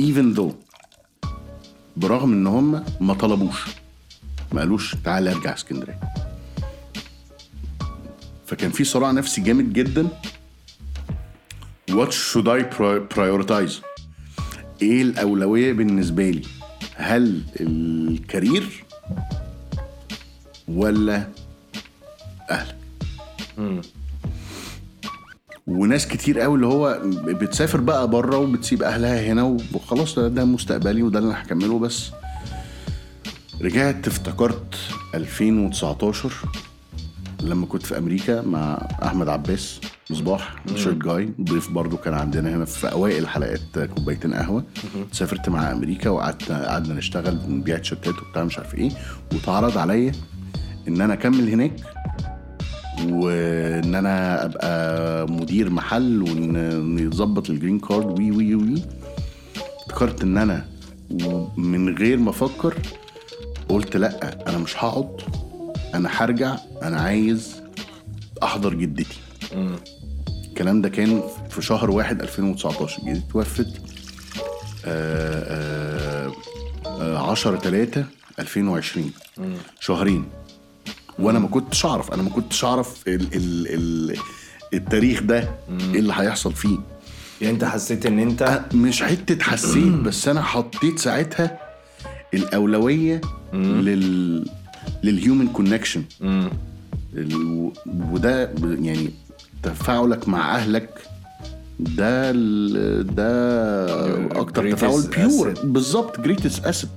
even 0.00 0.38
though 0.38 0.54
برغم 1.96 2.32
إن 2.32 2.46
هم 2.46 2.84
ما 3.00 3.14
طلبوش 3.14 3.64
ما 4.52 4.60
قالوش 4.60 4.94
تعالى 5.04 5.32
أرجع 5.32 5.54
اسكندريه 5.54 6.00
فكان 8.46 8.70
في 8.70 8.84
صراع 8.84 9.10
نفسي 9.10 9.40
جامد 9.40 9.72
جدا. 9.72 10.08
What 11.90 12.10
should 12.12 12.46
I 12.48 12.62
pri- 12.62 13.14
prioritize? 13.14 13.72
إيه 14.82 15.02
الأولوية 15.02 15.72
بالنسبة 15.72 16.30
لي؟ 16.30 16.42
هل 16.96 17.42
الكارير 17.60 18.84
ولا 20.68 21.28
أهلك؟ 22.50 22.76
وناس 25.66 26.06
كتير 26.08 26.40
قوي 26.40 26.54
اللي 26.54 26.66
هو 26.66 27.00
بتسافر 27.24 27.80
بقى 27.80 28.08
بره 28.10 28.36
وبتسيب 28.36 28.82
أهلها 28.82 29.20
هنا 29.32 29.42
وخلاص 29.74 30.14
ده, 30.18 30.28
ده 30.28 30.44
مستقبلي 30.44 31.02
وده 31.02 31.18
اللي 31.18 31.30
أنا 31.30 31.42
هكمله 31.42 31.78
بس. 31.78 32.10
رجعت 33.62 34.06
افتكرت 34.06 34.74
2019 35.14 36.30
لما 37.42 37.66
كنت 37.66 37.82
في 37.86 37.98
أمريكا 37.98 38.40
مع 38.42 38.88
أحمد 39.02 39.28
عباس 39.28 39.80
مصباح 40.10 40.56
شيرت 40.76 40.96
جاي 40.96 41.32
ضيف 41.40 41.70
برضو 41.70 41.96
كان 41.96 42.14
عندنا 42.14 42.54
هنا 42.56 42.64
في 42.64 42.92
أوائل 42.92 43.28
حلقات 43.28 43.78
كوبايتين 43.78 44.34
قهوة. 44.34 44.64
سافرت 45.12 45.48
مع 45.48 45.72
أمريكا 45.72 46.10
وقعدت 46.10 46.52
قعدنا 46.52 46.94
نشتغل 46.94 47.38
نبيع 47.48 47.78
تيشيرتات 47.78 48.14
وبتاع 48.22 48.44
مش 48.44 48.58
عارف 48.58 48.74
إيه. 48.74 48.90
واتعرض 49.32 49.78
عليا 49.78 50.12
إن 50.88 51.00
أنا 51.00 51.12
أكمل 51.14 51.48
هناك 51.48 51.72
وإن 53.04 53.94
أنا 53.94 54.44
أبقى 54.44 55.26
مدير 55.32 55.70
محل 55.70 56.22
وان 56.22 56.98
يتظبط 56.98 57.50
ال 57.50 57.55
green 57.55 57.78
card 57.78 58.18
وي 58.18 58.30
وي 58.30 58.54
وي. 58.54 58.82
افتكرت 59.80 60.22
إن 60.22 60.38
أنا 60.38 60.66
من 61.56 61.96
غير 61.98 62.16
ما 62.18 62.30
أفكر 62.30 62.74
قلت 63.68 63.96
لأ 63.96 64.48
أنا 64.48 64.58
مش 64.58 64.76
هقعد 64.76 65.20
أنا 65.94 66.08
هرجع 66.12 66.56
أنا 66.82 67.00
عايز 67.00 67.62
أحضر 68.42 68.74
جدتي. 68.74 69.18
الكلام 70.48 70.82
ده 70.82 70.88
كان 70.88 71.22
في 71.50 71.62
شهر 71.62 71.90
واحد 71.90 72.22
2019 72.22 73.02
جدتي 73.06 73.22
توفت 73.32 73.80
آه، 74.86 76.32
آه، 76.86 77.30
10 77.30 77.56
3 77.56 78.04
2020 78.38 79.10
شهرين. 79.80 80.24
وأنا 81.18 81.38
ما 81.38 81.48
كنتش 81.48 81.86
اعرف. 81.86 82.12
أنا 82.12 82.22
ما 82.22 82.30
كنتش 82.30 82.64
اعرف 82.64 83.02
ال 83.08 83.14
ال 83.34 83.66
ال 83.74 84.16
التاريخ 84.74 85.22
ده 85.22 85.38
إيه 85.70 86.00
اللي 86.00 86.12
هيحصل 86.16 86.52
فيه. 86.52 86.78
يعني 87.40 87.54
انت 87.54 87.64
حسيت 87.64 88.06
إن 88.06 88.18
انت 88.18 88.60
مش 88.74 89.02
حتة 89.02 89.44
حسيت 89.44 89.92
بس 89.92 90.28
أنا 90.28 90.42
حطيت 90.42 90.98
ساعتها 90.98 91.58
الأولوية 92.34 93.20
لل 93.52 94.46
للهيومن 95.04 95.48
كونكشن 95.48 96.02
وده 98.12 98.50
يعني 98.80 99.10
تفاعلك 99.62 100.28
مع 100.28 100.56
أهلك 100.56 100.90
ده 101.80 102.30
ال- 102.30 103.14
ده 103.14 104.40
أكتر 104.40 104.72
تفاعل 104.72 105.02
pure. 105.28 105.54
بالظبط 105.64 106.20
greatest 106.20 106.64
asset 106.66 106.88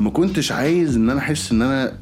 ما 0.00 0.10
كنتش 0.10 0.52
عايز 0.52 0.96
إن 0.96 1.10
أنا 1.10 1.20
أحس 1.20 1.52
إن 1.52 1.62
أنا 1.62 1.92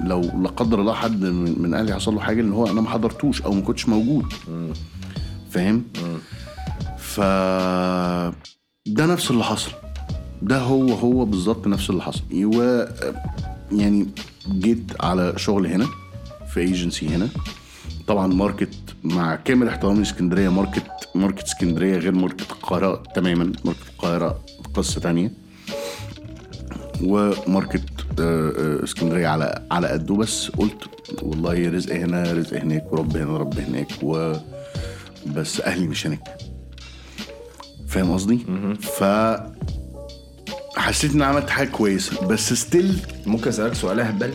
لو 0.00 0.20
لا 0.20 0.48
قدر 0.48 0.80
الله 0.80 0.94
حد 0.94 1.24
من 1.24 1.74
أهلي 1.74 1.94
حصل 1.94 2.14
له 2.14 2.20
حاجة 2.20 2.40
إن 2.40 2.52
هو 2.52 2.66
أنا 2.66 2.80
ما 2.80 2.90
حضرتوش 2.90 3.42
أو 3.42 3.52
ما 3.52 3.60
كنتش 3.60 3.88
موجود. 3.88 4.24
فاهم؟ 5.50 5.84
ف 6.98 7.20
ده 8.86 9.06
نفس 9.06 9.30
اللي 9.30 9.44
حصل. 9.44 9.70
ده 10.42 10.58
هو 10.58 10.92
هو 10.92 11.24
بالظبط 11.24 11.66
نفس 11.66 11.90
اللي 11.90 12.02
حصل. 12.02 12.22
و 12.32 12.84
يعني 13.72 14.06
جيت 14.48 14.92
على 15.00 15.32
شغل 15.36 15.66
هنا 15.66 15.86
في 16.48 16.60
ايجنسي 16.60 17.08
هنا. 17.08 17.28
طبعا 18.06 18.26
market 18.26 18.74
مع 19.04 19.36
كامل 19.36 19.68
احترامي 19.68 19.98
لإسكندرية 19.98 20.48
market 20.48 20.86
market 21.14 21.42
إسكندرية 21.42 21.96
غير 21.96 22.12
market 22.12 22.50
القاهرة 22.50 23.02
تماما 23.14 23.52
ماركت 23.64 23.88
القاهرة 23.92 24.40
قصة 24.74 25.00
تانية. 25.00 25.32
و 27.02 27.13
market 27.13 27.82
آه، 28.20 28.52
آه، 28.80 28.84
اسكندرية 28.84 29.26
على 29.28 29.62
على 29.70 29.88
قده 29.88 30.14
بس. 30.14 30.48
قلت 30.50 30.82
والله 31.22 31.68
رزق 31.70 31.94
هنا 31.94 32.32
رزق 32.32 32.56
هناك 32.56 32.92
ورب 32.92 33.16
هنا 33.16 33.36
رب 33.36 33.58
هناك 33.58 33.88
و 34.02 34.32
بس 35.26 35.60
أهلي 35.60 35.86
مش 35.88 36.06
هناك. 36.06 36.28
فاهم 37.88 38.12
قصدي؟ 38.12 38.38
ف 38.80 39.04
حسيت 40.76 41.12
اني 41.14 41.24
عملت 41.24 41.50
حاجة 41.50 41.68
كويسة 41.68 42.26
بس 42.26 42.52
still 42.52 42.98
ممكن 43.26 43.48
أسألك 43.48 43.74
سؤال 43.74 44.00
أهبل؟ 44.00 44.32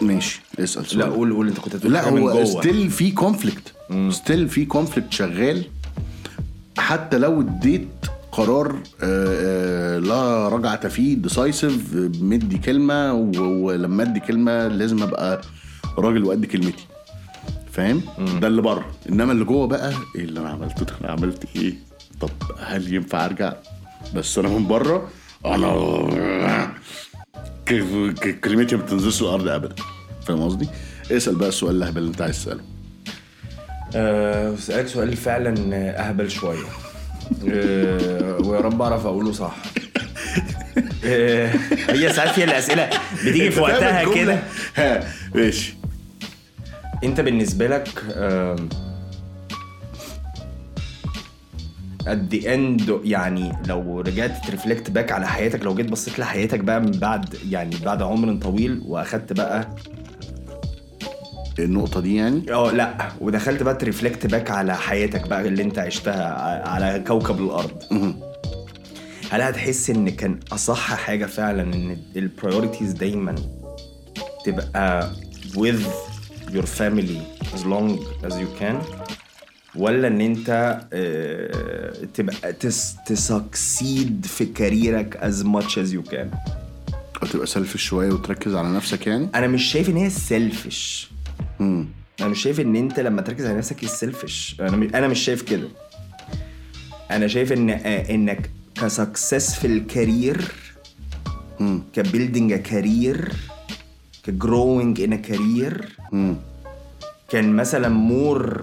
ماشي 0.00 0.40
اسأل 0.58 0.86
سؤال. 0.86 0.98
لا 0.98 1.04
قول 1.06 1.32
قول 1.32 1.48
أنت 1.48 1.58
كنت 1.58 1.86
لا 1.86 2.08
هو. 2.08 2.44
still 2.44 2.90
في 2.90 3.10
conflict 3.10 3.72
still 4.10 4.48
في 4.48 4.64
conflict 4.64 5.12
شغال. 5.12 5.64
حتى 6.78 7.18
لو 7.18 7.40
اخدت 7.40 7.88
قرار 8.32 8.70
آه، 9.02 9.96
آه، 9.96 9.98
لا 9.98 10.48
رجعة 10.48 10.88
فيه 10.88 11.16
decisive 11.16 11.94
مدي 12.20 12.58
كلمة 12.58 13.12
و- 13.14 13.66
ولما 13.66 14.02
ادي 14.02 14.20
كلمة 14.20 14.68
لازم 14.68 15.02
ابقى 15.02 15.40
راجل 15.98 16.24
وقد 16.24 16.44
كلمتي. 16.44 16.86
فاهم؟ 17.72 18.02
ده 18.40 18.46
اللي 18.48 18.62
بره. 18.62 18.84
إنما 19.08 19.32
اللي 19.32 19.44
جوه 19.44 19.66
بقى 19.66 19.92
إيه 20.16 20.24
اللي 20.24 20.40
أنا 20.40 20.48
عملته؟ 20.48 20.84
ده 20.84 20.92
أنا 21.00 21.10
عملت 21.12 21.44
إيه؟ 21.56 21.74
طب 22.20 22.30
هل 22.60 22.94
ينفع 22.94 23.24
أرجع؟ 23.24 23.52
بس 24.14 24.38
أنا 24.38 24.48
من 24.48 24.66
بره 24.68 25.08
أنا 25.46 26.72
كلمتي 28.44 28.76
ما 28.76 28.82
بتنزلش 28.82 29.22
الأرض 29.22 29.48
ابدا. 29.48 29.74
فاهم 30.26 30.42
قصدي؟ 30.42 30.68
اسأل 31.10 31.34
بقى 31.36 31.48
السؤال 31.48 31.76
الاهبل 31.76 31.98
اللي 31.98 32.10
أنت 32.10 32.22
عايز 32.22 32.36
تسأله. 32.44 32.60
أه 33.94 34.56
سؤال 34.86 35.16
فعلا 35.16 35.54
أهبل 36.08 36.30
شوية. 36.30 36.64
ويا 37.44 38.60
رب 38.60 38.82
اعرف 38.82 39.06
أقوله 39.06 39.32
صح. 39.32 39.56
أه 41.04 41.50
هي 41.88 42.12
ساعات 42.12 42.30
فيها 42.30 42.44
الأسئلة 42.44 42.90
بتيجي 43.26 43.50
في 43.50 43.60
وقتها؟ 43.60 44.14
كده. 44.14 44.38
ماشي. 45.34 45.74
أنت 47.04 47.20
بالنسبة 47.20 47.66
لك 47.66 47.88
at 52.02 52.32
the 52.34 52.44
end 52.44 52.90
يعني 53.04 53.52
لو 53.66 54.00
رجعت 54.00 54.46
ترفلكت 54.46 54.90
باك 54.90 55.12
على 55.12 55.26
حياتك 55.28 55.62
لو 55.64 55.74
جيت 55.74 55.90
بصيت 55.90 56.18
لحياتك 56.18 56.60
بقى 56.60 56.80
من 56.80 56.90
بعد 56.90 57.34
يعني 57.50 57.76
بعد 57.84 58.02
عمر 58.02 58.34
طويل 58.36 58.82
وأخدت 58.86 59.32
بقى 59.32 59.68
النقطة 61.58 62.00
دي 62.00 62.14
يعني؟ 62.16 62.52
آه 62.52 62.70
لا. 62.72 63.12
ودخلت 63.20 63.62
بقى 63.62 63.74
ت 63.74 63.80
reflect 63.80 64.26
back 64.26 64.50
على 64.50 64.74
حياتك 64.76 65.28
بقى 65.28 65.48
اللي 65.48 65.62
انت 65.62 65.78
عشتها 65.78 66.24
على 66.68 67.04
كوكب 67.06 67.38
الأرض. 67.40 67.82
هل 69.30 69.42
هتحس 69.42 69.90
إن 69.90 70.08
كان 70.08 70.40
أصح 70.52 70.94
حاجة 70.94 71.26
فعلا 71.26 71.62
إن 71.62 71.96
ال 72.16 72.23
priorities 72.23 72.92
دايما 72.92 73.34
تبقى 74.44 75.12
with 75.54 75.84
your 76.52 76.66
family 76.80 77.18
as 77.54 77.64
long 77.64 77.98
as 78.26 78.32
you 78.34 78.60
can 78.62 78.74
ولا 79.76 80.08
إن 80.08 80.20
أنت 80.20 80.80
آه، 80.92 81.92
تبقى 82.14 82.52
تس 82.52 82.94
ت 83.06 83.21
succeed 83.21 84.26
في 84.28 84.44
career 84.44 85.07
ك 85.07 85.18
as 85.22 85.44
much 85.46 85.70
as 85.72 85.92
you 85.94 86.10
can 86.12 86.26
تبقى 87.32 87.46
selfish 87.46 87.82
شوية 87.84 88.12
وتركز 88.12 88.54
على 88.54 88.68
نفسك 88.68 89.06
يعني؟ 89.06 89.28
أنا 89.34 89.46
مش 89.46 89.62
شايف 89.64 89.88
إن 89.88 89.96
هي 89.96 90.10
selfish 90.10 91.10
مم. 91.62 91.86
أنا 92.20 92.28
مش 92.28 92.42
شايف 92.42 92.60
إن 92.60 92.76
أنت 92.76 93.00
لما 93.00 93.22
تركز 93.22 93.46
على 93.46 93.58
نفسك 93.58 93.82
ال 93.84 93.93
selfish 93.93 94.56
أنا 94.60 94.98
أنا 94.98 95.08
مش 95.08 95.20
شايف 95.20 95.42
كده 95.42 95.68
أنا 97.10 97.26
شايف 97.26 97.52
إن 97.52 97.70
آه، 97.70 98.14
إنك 98.14 98.50
كسكسس 98.74 99.54
في 99.54 99.66
الكارير. 99.66 100.52
كبيلدينج 101.92 102.54
كارير 102.54 103.32
كجروينج 104.24 105.00
ان 105.00 105.14
كارير. 105.22 105.96
كان 107.28 107.56
مثلا 107.56 107.88
more 107.88 108.60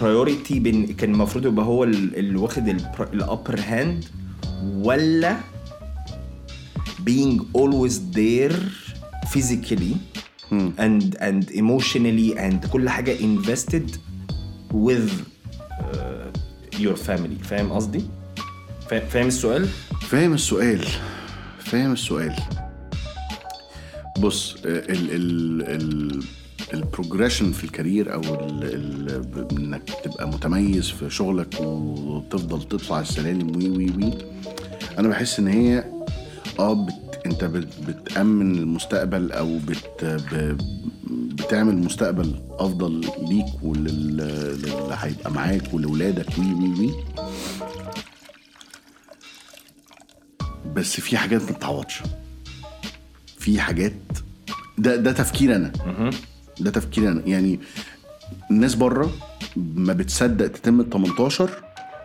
priority 0.00 0.58
بين 0.60 0.86
كان 0.86 1.10
المفروض 1.10 1.46
يبقى 1.46 1.64
هو 1.64 1.84
ال- 1.84 2.16
اللي 2.16 2.36
واخد 2.38 2.68
ال 3.12 3.20
upper 3.20 3.60
hand 3.60 4.04
ولا 4.64 5.36
being 7.10 7.40
always 7.58 7.94
there 8.16 8.54
physically 9.34 9.94
and 10.78 11.16
and 11.20 11.50
emotionally 11.50 12.38
and 12.38 12.66
كل 12.72 12.88
حاجة 12.88 13.16
invested 13.18 13.90
with 14.72 15.10
uh, 15.80 16.78
your 16.78 16.96
family 16.96 17.42
فاهم 17.44 17.72
قصدي؟ 17.72 18.02
فا- 18.90 19.06
فاهم 19.08 19.26
السؤال؟ 19.26 19.68
فاهم 20.00 20.32
السؤال 20.34 20.84
فاهم 21.58 21.92
السؤال 21.92 22.34
بص 24.18 24.56
ال 24.64 25.10
ال 25.10 25.62
ال 25.62 26.22
ال 26.74 26.81
progression 26.81 27.52
في 27.52 27.64
ال 27.64 27.71
career 27.71 28.14
أو 28.14 28.20
ال 28.20 28.64
ال 28.64 29.48
إنك 29.58 29.82
تبقى 30.04 30.28
متميز 30.28 30.90
في 30.90 31.10
شغلك 31.10 31.60
وتفضل 31.60 32.62
تطلع 32.68 33.00
السلالم 33.00 33.56
وي 33.56 33.68
وي 33.70 33.90
وي 33.96 34.12
أنا 34.98 35.08
بحس 35.08 35.38
إن 35.38 35.48
هي 35.48 35.84
آه 36.58 36.86
انت 37.26 37.44
بت 37.44 37.68
بتأمن 37.88 38.58
المستقبل 38.58 39.32
أو 39.32 39.58
بت 39.58 40.04
بتعمل 41.10 41.76
مستقبل 41.76 42.42
افضل 42.50 43.00
ليك 43.28 43.46
ولل 43.62 44.16
للي 44.16 44.96
هيبقى 44.98 45.30
معاك 45.32 45.74
ولولادك. 45.74 46.26
وي 46.38 46.52
وي 46.54 46.68
وي. 46.80 46.94
بس 50.74 51.00
في 51.00 51.16
حاجات 51.16 51.42
ما 51.42 51.50
تتعوضش 51.52 52.02
في 53.38 53.60
حاجات 53.60 53.92
ده 54.78 54.96
ده 54.96 55.12
تفكير 55.12 55.56
أنا. 55.56 55.72
ده 56.60 56.70
تفكير 56.70 57.08
أنا. 57.12 57.22
يعني 57.26 57.60
الناس 58.50 58.74
بره 58.74 59.10
ما 59.56 59.92
بتصدق 59.92 60.46
تتم 60.48 60.80
ال 60.80 60.90
18 60.90 61.50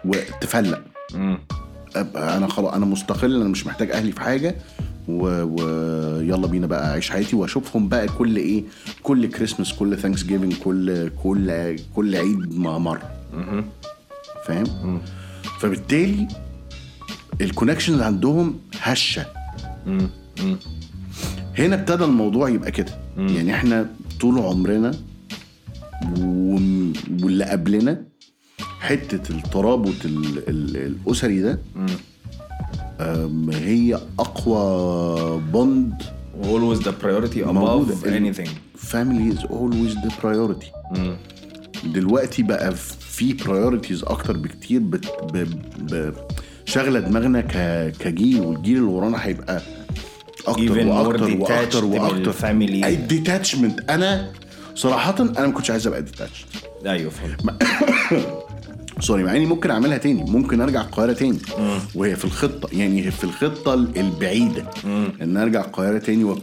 وتفلق. 0.05 0.81
أنا 2.15 2.47
خلاص 2.47 2.73
أنا 2.73 2.85
مستقل 2.85 3.35
أنا 3.35 3.49
مش 3.49 3.65
محتاج 3.67 3.91
أهلي 3.91 4.11
في 4.11 4.21
حاجة. 4.21 4.55
ويلا 5.09 6.47
بينا 6.47 6.67
بقى 6.67 6.89
اعيش 6.91 7.09
حياتي 7.09 7.35
واشوفهم 7.35 7.87
بقى 7.89 8.07
كل 8.07 8.35
إيه 8.37 8.63
كل 9.03 9.27
كريسماس 9.27 9.73
كل 9.73 9.97
Thanksgiving 9.97 10.53
كل 10.53 11.09
كل 11.23 11.75
كل 11.95 12.15
عيد 12.15 12.59
مرة. 12.59 13.11
فاهم؟ 14.47 15.01
فبالتالي 15.59 16.27
ال 17.41 17.46
connections 17.46 18.01
عندهم 18.01 18.59
هشة. 18.81 19.25
هنا 21.57 21.75
ابتدى 21.75 22.03
الموضوع 22.03 22.49
يبقى 22.49 22.71
كده. 22.71 22.91
يعني 23.17 23.53
إحنا 23.55 23.89
طول 24.21 24.39
عمرنا 24.39 24.91
واللي 26.19 27.45
قبلنا 27.45 28.03
حتة 28.79 29.31
الترابط 29.35 30.05
ال- 30.05 30.49
ال- 30.49 30.77
الأسري 30.77 31.39
ده 31.41 31.59
هي 33.53 33.99
أقوى 34.19 35.41
bond 35.51 35.93
always 36.43 36.79
the 36.83 36.91
priority 37.03 37.41
above 37.41 38.05
anything. 38.05 38.49
family 38.93 39.27
is 39.35 39.43
always 39.49 39.93
the 40.05 40.11
priority. 40.21 40.71
دلوقتي 41.83 42.43
بقى 42.43 42.75
في 42.99 43.37
priorities 43.37 44.09
أكتر 44.09 44.37
بكتير. 44.37 44.79
بت 44.79 45.05
ب 45.33 45.37
ب 45.93 46.13
شغلة 46.65 46.99
دماغنا 46.99 47.41
ك 47.41 47.53
كجيل 47.99 48.41
والجيل 48.41 48.77
اللي 48.77 48.87
ورانا 48.87 49.25
هيبقى 49.25 49.61
أكتر 50.47 50.87
وأكتر 50.87 51.35
وأكتر 51.35 51.85
وأكتر. 51.85 52.33
ال 52.33 52.40
family. 52.40 52.85
ال 52.85 52.95
detachment 52.95 53.89
أنا 53.89 54.31
صراحة 54.75 55.15
أنا 55.19 55.47
ما 55.47 55.53
كنتش 55.53 55.71
عايز 55.71 55.87
أبقى 55.87 56.01
detached 56.01 56.45
أيوه 56.85 57.11
فهمت. 57.11 57.63
sorry 58.99 59.23
مع 59.23 59.35
إني 59.35 59.45
ممكن 59.45 59.71
أعملها 59.71 59.97
تاني 59.97 60.23
ممكن 60.23 60.61
أرجع 60.61 60.81
القاهرة 60.81 61.13
تاني. 61.13 61.39
وهي 61.95 62.15
في 62.15 62.25
الخطة 62.25 62.69
يعني 62.71 63.11
في 63.11 63.23
الخطة 63.23 63.73
البعيدة. 63.73 64.65
إن 65.21 65.37
أرجع 65.37 65.61
القاهرة 65.65 65.97
تاني 65.97 66.35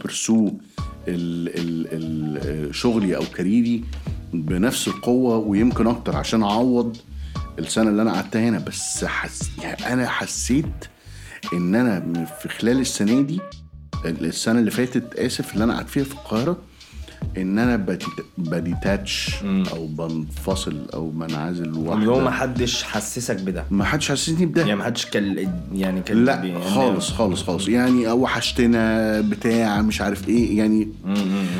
ال 1.07 2.75
شغلي 2.75 3.15
أو 3.15 3.23
career 3.35 3.76
ي 3.76 3.83
بنفس 4.33 4.87
القوة 4.87 5.37
ويمكن 5.37 5.87
أكتر 5.87 6.15
عشان 6.15 6.43
أعوض 6.43 6.97
السنة 7.59 7.89
اللي 7.89 8.01
أنا 8.01 8.13
قعدتها 8.13 8.49
هنا. 8.49 8.59
بس 8.59 9.05
حس 9.05 9.49
يعني 9.63 9.93
أنا 9.93 10.07
حسيت 10.07 10.85
إن 11.53 11.75
أنا 11.75 12.25
في 12.41 12.49
خلال 12.49 12.79
السنة 12.79 13.21
دي 13.21 13.39
السنة 14.05 14.59
اللي 14.59 14.71
فاتت 14.71 15.15
آسف 15.15 15.53
اللي 15.53 15.63
أنا 15.63 15.73
قعدت 15.75 15.89
فيها 15.89 16.03
في 16.03 16.13
القاهرة 16.13 16.57
إن 17.37 17.59
أنا 17.59 17.75
بديت- 17.75 18.25
ب 18.37 18.50
detach 18.50 19.29
أو 19.43 19.87
بنفصل 19.87 20.77
أو 20.93 21.09
بنعزل 21.09 21.63
اللي 21.65 21.79
هو 21.79 21.95
لوحدي 21.97 22.23
ما 22.25 22.31
حدش 22.31 22.83
حسسك 22.83 23.41
بده. 23.41 23.63
ما 23.71 23.83
حدش 23.85 24.11
حسسني 24.11 24.45
بده. 24.45 24.61
يعني 24.61 24.75
ما 24.75 24.83
حدش 24.83 25.05
كان 25.05 25.49
يعني 25.73 26.01
كان 26.01 26.25
لا 26.25 26.33
يعني- 26.43 26.61
خالص 26.61 27.09
خالص 27.11 27.43
خالص. 27.43 27.67
يعني 27.67 28.09
أو 28.09 28.19
وحشتنا 28.19 29.21
بتاع 29.21 29.81
مش 29.81 30.01
عارف 30.01 30.29
إيه 30.29 30.57
يعني 30.57 30.87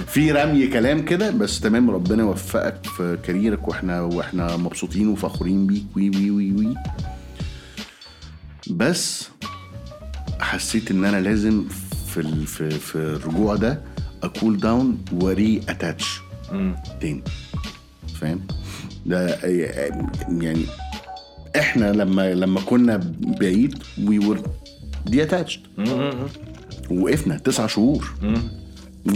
في 0.08 0.32
رمي 0.32 0.68
كلام 0.68 1.06
كده 1.06 1.32
بس 1.32 1.60
تمام 1.60 1.92
ربنا 1.92 2.24
يوفقك 2.24 2.86
في 2.98 3.18
كاريرك 3.24 3.68
وإحنا 3.68 4.02
وإحنا 4.02 4.58
مبسوطين 4.58 5.08
وفخورين 5.08 5.68
بيك. 5.68 5.84
وي 5.96 6.10
وي 6.10 6.32
وي 6.32 6.52
وي. 6.52 6.74
بس 8.70 9.30
حسيت 10.40 10.92
إن 10.92 11.06
أنا 11.06 11.22
لازم 11.22 11.64
في 12.08 12.20
ال- 12.20 12.48
في 12.48 12.70
في 12.70 12.96
الرجوع 12.96 13.56
ده 13.56 13.82
a 14.24 14.31
cool 14.31 14.58
down 14.58 14.98
و 15.14 15.62
reattach 15.70 16.20
تاني. 17.02 17.22
فاهم؟ 18.22 18.40
ده 19.06 19.38
يعني 20.42 20.66
إحنا 21.60 21.92
لما 21.92 22.34
لما 22.34 22.62
كنا 22.62 23.14
بعيد 23.40 23.84
we 24.06 24.20
were 24.20 24.42
detached 25.06 25.60
وقفنا 26.92 27.38
تسع 27.38 27.68
شهور. 27.68 28.12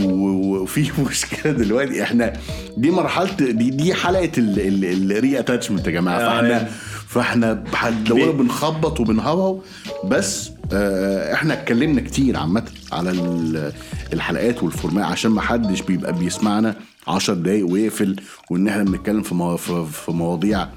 وفي 0.03 0.91
مشكلة 1.09 1.51
دلوقتي. 1.53 2.03
إحنا 2.03 2.33
دي 2.77 2.91
مرحلة 2.91 3.51
دي 3.51 3.69
دي 3.69 3.93
حلقة 3.93 4.31
ال 4.38 5.39
reattachment 5.39 5.88
يا 5.87 5.91
جماعة. 5.91 6.19
آه، 6.19 6.29
فإحنا 6.29 6.49
يعني. 6.49 6.69
فإحنا 7.07 7.63
هتلاقونا 7.73 8.31
بنخبط 8.31 8.99
وبنهوهو 8.99 9.59
بس 10.05 10.49
آه، 10.49 10.53
إحنا 10.73 11.53
اتكلمنا 11.53 12.01
كتير 12.01 12.38
عامة 12.38 12.63
على 12.91 13.12
ال- 13.12 13.73
الحلقات 14.13 14.63
وال 14.63 14.74
format 14.74 15.06
عشان 15.05 15.31
ما 15.31 15.41
حدش 15.41 15.81
بيبقى 15.81 16.13
بيسمعنا. 16.13 16.75
10 17.07 17.34
دقايق 17.34 17.67
ويقفل 17.67 18.15
وان 18.49 18.67
إحنا 18.67 18.84
بنتكلم 18.84 19.21
في 19.21 19.36
مو- 19.36 19.57
في 19.57 20.12
مواضيع 20.12 20.67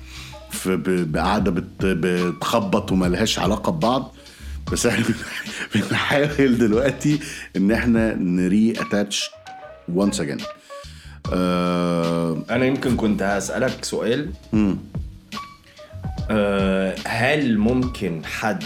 في 0.50 0.76
بقعدة 1.10 1.50
بت- 1.50 1.84
بتخبط 1.86 2.92
وملهاش 2.92 3.38
علاقة 3.38 3.72
ببعض. 3.72 4.14
بس 4.72 4.86
إحنا 4.86 5.04
بنحاول 5.74 6.58
دلوقتي 6.58 7.18
ان 7.56 7.72
إحنا 7.72 8.14
ن 8.14 8.72
reattach 8.80 9.30
once 9.88 10.20
again 10.20 10.38
أنا 12.50 12.64
يمكن 12.66 12.96
كنت 12.96 13.22
هسألك 13.22 13.84
سؤال. 13.84 14.30
آه 16.30 16.94
هل 17.06 17.58
ممكن 17.58 18.22
حد 18.24 18.64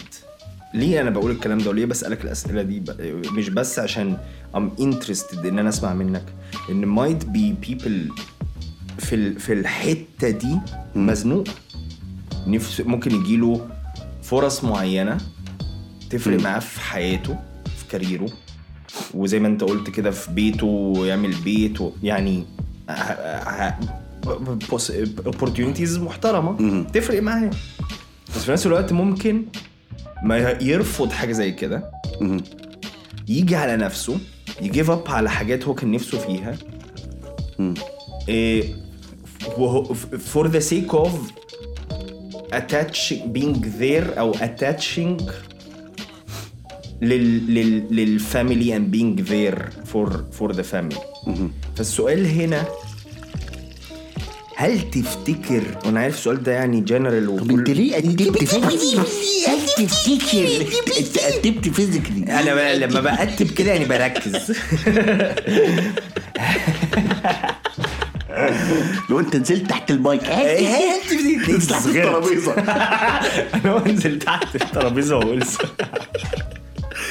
ليه 0.74 1.00
أنا 1.00 1.10
بقول 1.10 1.30
الكلام 1.30 1.58
ده 1.58 1.70
وليه 1.70 1.86
بسألك 1.86 2.24
الأسئلة 2.24 2.62
دي؟ 2.62 2.82
مش 3.30 3.48
بس 3.48 3.78
عشان 3.78 4.16
I'm 4.54 4.80
interested 4.80 5.38
إن 5.46 5.58
أنا 5.58 5.68
أسمع 5.68 5.94
منك 5.94 6.24
إن 6.70 6.96
might 6.96 7.22
be 7.22 7.66
people 7.68 8.12
في 8.98 9.38
في 9.38 9.52
الحتة 9.52 10.30
دي 10.30 10.58
مزنوق. 10.94 11.44
نفس 12.46 12.80
ممكن 12.80 13.14
يجيله 13.14 13.68
فرص 14.22 14.64
معينة 14.64 15.18
تفرق 16.10 16.40
معاه 16.40 16.58
في 16.58 16.80
حياته 16.80 17.36
في 17.76 17.84
كاريره. 17.90 18.28
وزي 19.14 19.38
ما 19.38 19.48
أنت 19.48 19.64
قلت 19.64 19.90
كده 19.90 20.10
في 20.10 20.30
بيته 20.32 20.94
يعمل 21.06 21.34
بيت 21.44 21.80
و- 21.80 21.92
يعني 22.02 22.44
opportunities 25.26 25.98
محترمة. 25.98 26.82
تفرق 26.92 27.22
معاه. 27.22 27.50
بس 28.36 28.44
في 28.44 28.52
نفس 28.52 28.66
الوقت 28.66 28.92
ممكن 28.92 29.44
ما 30.22 30.56
يرفض 30.60 31.12
حاجة 31.12 31.32
زي 31.32 31.52
كده. 31.52 31.90
يجي 33.28 33.56
على 33.56 33.76
نفسه 33.76 34.18
يجيف 34.62 34.90
اب 34.90 35.08
على 35.08 35.30
حاجات 35.30 35.64
هو 35.64 35.74
كان 35.74 35.92
نفسه 35.92 36.18
فيها. 36.18 36.56
إيه 38.28 38.74
for 40.34 40.46
the 40.46 40.60
sake 40.60 40.92
of 40.92 41.12
attaching 42.52 43.22
being 43.36 43.56
there 43.80 44.18
أو 44.18 44.32
attaching 44.32 45.22
لل 47.02 47.54
لل 47.54 47.96
للفاميلي 47.96 48.78
and 48.78 48.92
being 48.94 49.24
there 49.28 49.62
for 49.92 50.08
for 50.38 50.52
the 50.52 50.64
family. 50.64 51.00
فالسؤال 51.76 52.26
هنا 52.26 52.64
هل 54.60 54.90
تفتكر 54.90 55.62
وأنا 55.84 56.00
عارف 56.00 56.14
السؤال 56.14 56.42
ده 56.42 56.52
يعني 56.52 56.80
جنرال 56.80 57.36
طب 57.36 57.50
أنت 57.50 57.70
ليه 57.70 57.96
قدمت 57.96 58.44
physically؟ 58.44 58.98
هل 59.46 59.66
تفتكر 59.76 60.66
أنت 60.98 61.18
قدمت 61.18 61.68
physically؟ 61.68 62.22
أنا 62.40 62.54
بقى 62.54 62.78
لما 62.78 63.00
بكتب 63.00 63.50
كده 63.50 63.72
يعني 63.72 63.84
بركز. 63.84 64.52
لو 69.10 69.20
أنت 69.20 69.36
نزلت 69.36 69.70
تحت 69.70 69.90
المايك. 69.90 70.22
تفتكر 70.22 71.58
تحت 71.68 71.86
الترابيزه 71.86 72.52
أنا 73.54 73.78
بنزل 73.78 74.18
تحت 74.18 74.56
الترابيزة 74.56 75.16
وأقول 75.16 75.42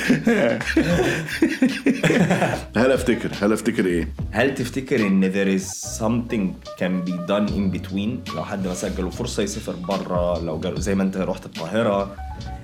هل 2.77 2.91
افتكر 2.91 3.31
هل 3.41 3.53
أفتكر 3.53 3.85
إيه؟ 3.85 4.13
هل 4.31 4.53
تفتكر 4.55 5.07
إن 5.07 5.31
there 5.33 5.59
is 5.61 5.65
something 5.99 6.53
can 6.79 7.09
be 7.09 7.13
done 7.27 7.47
in 7.49 7.77
between 7.77 8.33
لو 8.35 8.43
حد 8.43 8.67
مثلا 8.67 8.91
جاله 8.97 9.09
فرصة 9.09 9.43
يسافر 9.43 9.75
بره 9.75 10.39
لو 10.39 10.59
جاله 10.59 10.79
زي 10.79 10.95
ما 10.95 11.03
أنت 11.03 11.17
رحت 11.17 11.45
القاهرة 11.45 12.15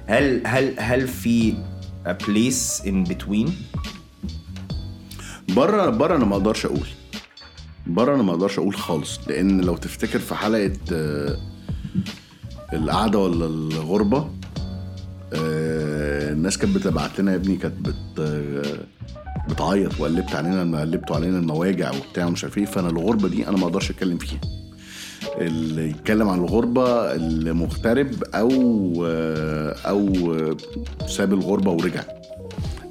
هل 0.08 0.42
هل 0.48 0.74
هل 0.80 1.08
في 1.08 1.54
a 2.08 2.12
place 2.24 2.84
in 2.86 3.10
between 3.14 3.50
بره 5.56 5.90
بره 5.90 6.16
أنا 6.16 6.26
ما 6.26 6.36
أقدرش 6.36 6.66
أقول. 6.66 6.88
بره 7.88 8.16
أنا 8.16 8.24
ما 8.24 8.32
أقدرش 8.32 8.60
أقول 8.60 8.76
خالص 8.76 9.20
لأن 9.28 9.62
لو 9.62 9.78
تفتكر 9.78 10.20
في 10.20 10.36
حلقة 10.36 10.74
آه، 10.92 11.38
القعدة 12.74 13.20
ولا 13.20 13.46
الغربة 13.46 14.30
آه، 15.34 15.83
الناس 16.34 16.58
كانت 16.58 16.76
بتبعت 16.76 17.20
لنا 17.20 17.32
يا 17.32 17.36
ابني 17.36 17.56
كانت 17.56 17.76
بت 17.90 18.22
بتعيط 19.50 20.00
وقلبت 20.00 20.36
علينا 20.36 20.82
قلبتوا 20.82 21.16
علينا 21.16 21.38
المواجع 21.40 21.92
وبتاع 21.92 22.26
ومش 22.26 22.44
عارف 22.44 22.58
إيه 22.58 22.66
فأنا 22.66 22.90
الغربة 22.90 23.28
دي 23.28 23.48
أنا 23.48 23.58
ما 23.58 23.64
أقدرش 23.64 23.92
أتكلم 23.92 24.18
فيها. 24.18 24.40
اللي 25.38 25.90
يتكلم 25.90 26.30
عن 26.30 26.40
الغربة 26.40 27.16
المغترب 27.16 28.24
أو 28.24 28.50
أو 29.86 30.08
ساب 31.08 31.34
الغربة 31.34 31.72
ورجع. 31.72 32.04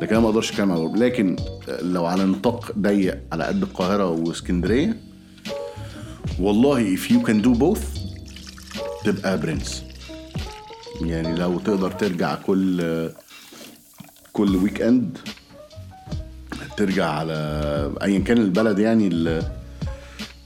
لكن 0.03 0.11
أنا 0.15 0.21
ما 0.21 0.29
أقدرش 0.29 0.51
أتكلم 0.51 0.73
عن 0.73 0.77
الغربة. 0.79 0.99
لكن 0.99 1.37
لو 1.83 2.07
على 2.07 2.25
نطاق 2.25 2.73
ضيق 2.79 3.19
على 3.33 3.45
قد 3.45 3.63
القاهرة 3.63 4.07
واسكندرية 4.11 4.97
والله 6.41 6.97
if 6.97 7.01
you 7.01 7.27
can 7.27 7.45
do 7.47 7.59
both 7.61 7.85
تبقى 9.05 9.39
برنس 9.41 9.83
يعني 11.01 11.37
لو 11.37 11.59
تقدر 11.59 11.91
ترجع 11.91 12.35
كل 12.35 12.81
كل 14.33 14.57
weekend 14.57 15.19
ترجع 16.77 17.11
على 17.11 17.33
ايا 18.03 18.19
كان 18.19 18.39
البلد 18.39 18.79
يعني 18.79 19.07
ال- 19.09 19.43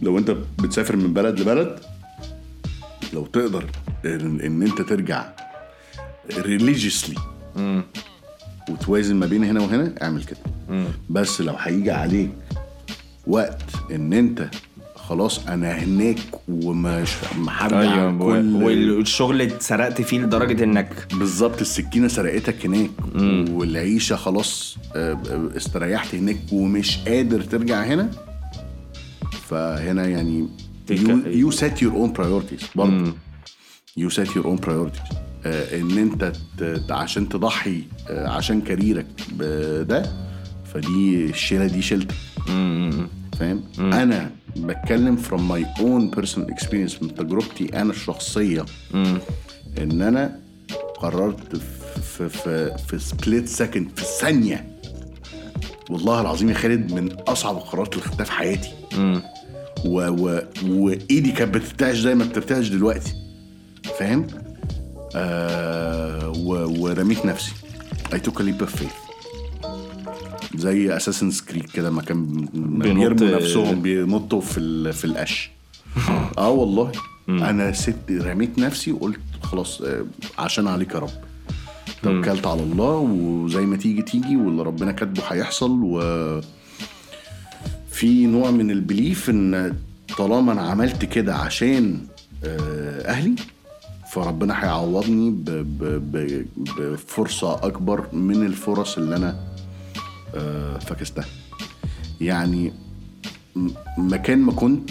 لو 0.01 0.19
أنت 0.19 0.31
بتسافر 0.63 0.97
من 0.97 1.13
بلد 1.15 1.41
لبلد 1.41 1.79
لو 3.13 3.27
تقدر 3.27 3.65
ان, 4.05 4.41
إن 4.41 4.63
أنت 4.63 4.83
ترجع 4.83 5.27
religiously 6.31 7.21
وتوازن 8.71 9.17
ما 9.17 9.27
بين 9.27 9.45
هنا 9.45 9.61
وهنا 9.61 9.95
اعمل 10.03 10.25
كده. 10.25 10.39
بس 11.11 11.41
لو 11.41 11.55
هيجي 11.59 11.91
عليك 11.91 12.31
وقت 13.27 13.63
إن 13.91 14.13
أنت 14.13 14.49
خلاص 15.09 15.47
أنا 15.49 15.73
هناك 15.73 16.19
ومش 16.49 17.11
هرجع 17.49 17.81
أيوه 17.81 18.19
كل 18.19 18.63
والشغل 18.63 19.43
اتسرقت 19.43 20.03
فيه 20.03 20.19
لدرجة 20.19 20.65
إنك 20.65 21.07
بالظبط 21.15 21.61
السكينة 21.61 22.09
سرقتك 22.09 22.67
هناك 22.67 22.91
والعيشة 23.51 24.17
خلاص 24.17 24.77
آه، 24.97 25.13
آه، 25.13 25.57
استريحت 25.57 26.15
هناك 26.15 26.37
ومش 26.53 26.99
قادر 26.99 27.41
ترجع 27.41 27.83
هنا. 27.83 28.11
فهنا 29.49 30.07
يعني 30.07 30.49
you 31.27 31.51
set 31.51 31.83
your 31.83 31.93
own 31.93 32.13
priorities 32.13 32.61
برضه. 32.75 33.13
you 33.97 34.11
set 34.11 34.37
your 34.37 34.45
own 34.47 34.57
priorities 34.57 35.01
إن 35.47 35.99
أنت 35.99 36.33
عشان 36.91 37.29
تضحي 37.29 37.83
آه، 38.11 38.29
عشان 38.29 38.61
كاريرك 38.61 39.07
بده 39.33 40.13
فدي 40.75 41.25
الشيلة 41.25 41.67
دي 41.67 41.83
شيلتك. 41.83 42.15
فاهم؟ 43.39 43.63
أنا 43.79 44.31
بتكلم 44.57 45.17
from 45.17 45.41
my 45.53 45.81
own 45.81 46.19
personal 46.19 46.55
experience 46.55 47.03
من 47.03 47.15
تجربتي 47.15 47.81
أنا 47.81 47.91
الشخصية. 47.91 48.65
إن 49.79 50.03
أنا 50.03 50.41
قررت 50.97 51.57
في 51.57 52.29
في 52.29 52.77
في 52.89 52.99
split 52.99 53.49
second 53.49 53.89
في 53.97 54.05
ثانية. 54.21 54.67
والله 55.91 56.21
العظيم 56.21 56.49
يا 56.49 56.55
خالد 56.55 56.93
من 56.93 57.13
أصعب 57.13 57.57
القرارات 57.57 57.93
اللي 57.93 58.05
خدتها 58.05 58.25
في 58.25 58.33
حياتي. 58.33 58.71
و 59.85 60.01
و 60.09 60.41
وإيدي 60.67 61.33
كانت 61.33 61.55
بترتعش 61.55 61.97
زي 61.97 62.15
ما 62.15 62.25
بترتعش 62.25 62.69
دلوقتي. 62.69 63.13
فاهم؟ 63.99 64.27
آه 65.17 66.29
و 66.29 66.83
ورميت 66.83 67.27
نفسي. 67.27 67.53
I 68.13 68.17
took 68.17 68.41
a 68.41 68.43
leap 68.43 68.63
of 68.63 68.71
faith. 68.81 69.06
زي 70.57 70.97
اساسن 70.97 71.31
كريد 71.49 71.71
كده 71.71 71.91
ما 71.91 72.03
كان 72.03 72.49
بيرموا 72.55 73.37
نفسهم 73.37 73.83
بينطوا 73.83 74.41
في 74.41 74.93
في 74.93 75.05
القش. 75.05 75.51
آه 76.39 76.51
والله. 76.51 76.93
أنا 77.29 77.73
ست 77.73 78.11
رميت 78.11 78.59
نفسي 78.59 78.93
وقلت 78.93 79.21
خلاص 79.43 79.83
آه، 79.83 80.07
عشان 80.39 80.69
عليك 80.69 80.95
يا 80.95 80.99
رب. 80.99 81.11
توكلت 82.03 82.47
على 82.47 82.63
الله 82.63 82.93
وزي 82.97 83.61
ما 83.67 83.77
تيجي 83.77 84.03
تيجي 84.03 84.37
واللي 84.37 84.63
ربنا 84.63 84.93
كاتبه 84.93 85.23
هيحصل. 85.29 85.71
و 85.83 86.01
في 87.91 88.27
نوع 88.27 88.51
من 88.51 88.71
البليف 88.71 89.31
إن 89.31 89.77
طالما 90.19 90.53
أنا 90.53 90.63
عملت 90.63 91.05
كده 91.05 91.35
عشان 91.35 91.99
آه، 92.45 93.01
أهلي 93.09 93.35
فربنا 94.13 94.65
هيعوضني 94.65 95.35
بفرصة 96.79 97.55
أكبر 97.55 98.07
من 98.13 98.47
الفرص 98.47 98.99
اللي 98.99 99.17
أنا 99.17 99.37
آه، 100.37 100.79
فكستها 100.79 101.25
يعني 102.21 102.73
مكان 103.99 104.39
ما 104.39 104.53
كنت 104.53 104.91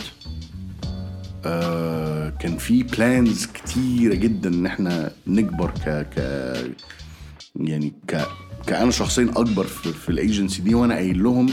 آه، 1.46 2.30
كان 2.30 2.58
في 2.58 2.84
plans 2.84 3.46
كتيرة 3.46 4.16
جدا 4.16 4.50
إن 4.50 4.66
إحنا 4.66 5.12
نكبر 5.28 5.72
ك 5.72 5.90
ك 5.90 6.18
يعني 7.56 7.94
ك 8.08 8.22
كأنا 8.68 8.92
شخصيا 8.92 9.30
أكبر 9.36 9.64
في, 9.64 9.94
في 9.94 10.10
الايجنسي 10.10 10.62
دي 10.62 10.76
وأنا 10.76 10.94
قايل 10.96 11.24
لهم 11.24 11.50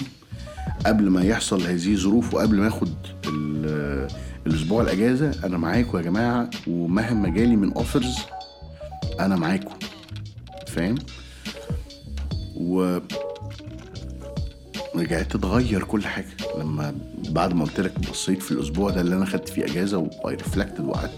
قبل 0.86 1.10
ما 1.10 1.22
يحصل 1.24 1.62
هذه 1.62 1.92
الظروف 1.92 2.34
وقبل 2.34 2.56
ما 2.56 2.68
آخد 2.68 2.88
ال- 3.26 4.08
الأسبوع 4.46 4.82
الأجازة 4.82 5.46
أنا 5.46 5.58
معاكم 5.58 5.98
يا 5.98 6.02
جماعة 6.02 6.50
ومهما 6.66 7.28
جالي 7.28 7.56
من 7.56 7.72
offers 7.72 8.16
أنا 9.20 9.36
معاكم 9.36 9.74
فاهم؟ 10.66 10.94
و 12.56 12.98
رجعت 14.96 15.32
تتغير 15.32 15.84
كل 15.84 16.04
حاجة. 16.06 16.26
لما 16.58 16.94
بعد 17.28 17.54
ما 17.54 17.64
قلت 17.64 17.80
لك 17.80 18.10
بصيت 18.10 18.42
في 18.42 18.52
الأسبوع 18.52 18.90
ده 18.90 19.00
اللي 19.00 19.16
أنا 19.16 19.24
خدت 19.24 19.48
فيه 19.48 19.64
إجازة 19.64 19.98
و 19.98 20.34
I 20.34 20.39
reflected 20.39 20.84
وقعدت 20.84 21.12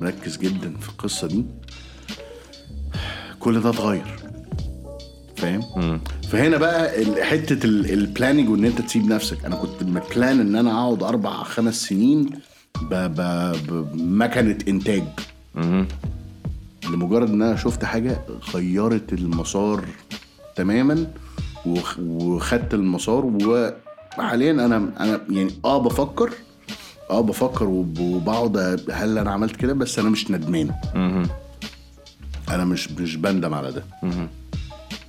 مركز 0.00 0.36
جدا 0.36 0.76
في 0.80 0.88
القصة 0.88 1.26
دي 1.26 1.44
كل 3.40 3.60
ده 3.60 3.70
اتغير. 3.70 4.16
فاهم؟ 5.36 6.00
فهنا 6.28 6.56
بقى 6.56 7.04
حتة 7.24 7.66
البلاننج 7.66 8.48
وإن 8.48 8.64
أنت 8.64 8.80
تسيب 8.80 9.06
نفسك. 9.06 9.44
أنا 9.44 9.56
كنت 9.56 9.82
مبلان 9.82 10.40
إن 10.40 10.56
أنا 10.56 10.72
أقعد 10.72 11.02
أربع 11.02 11.42
خمس 11.42 11.82
سنين 11.82 12.30
بمكنه 12.82 14.58
إنتاج. 14.68 15.02
لمجرد 16.84 17.30
إن 17.30 17.42
أنا 17.42 17.56
شفت 17.56 17.84
حاجة 17.84 18.20
غيرت 18.54 19.12
المسار 19.12 19.84
تماما. 20.56 21.06
وخدت 21.66 22.74
المسار 22.74 23.24
وحاليا 24.18 24.50
أنا 24.52 24.76
أنا 25.00 25.20
يعني 25.30 25.50
آه 25.64 25.78
بفكر 25.82 26.30
آه 27.10 27.20
بفكر 27.20 27.64
وب- 27.68 27.98
وبقعد 28.00 28.56
هل 28.92 29.18
أنا 29.18 29.30
عملت 29.30 29.56
كده 29.56 29.72
بس 29.72 29.98
أنا 29.98 30.10
مش 30.10 30.30
ندمان. 30.30 30.70
أنا 32.48 32.64
مش 32.64 32.90
مش 32.90 33.16
بندم 33.16 33.54
على 33.54 33.72
ده. 33.72 33.84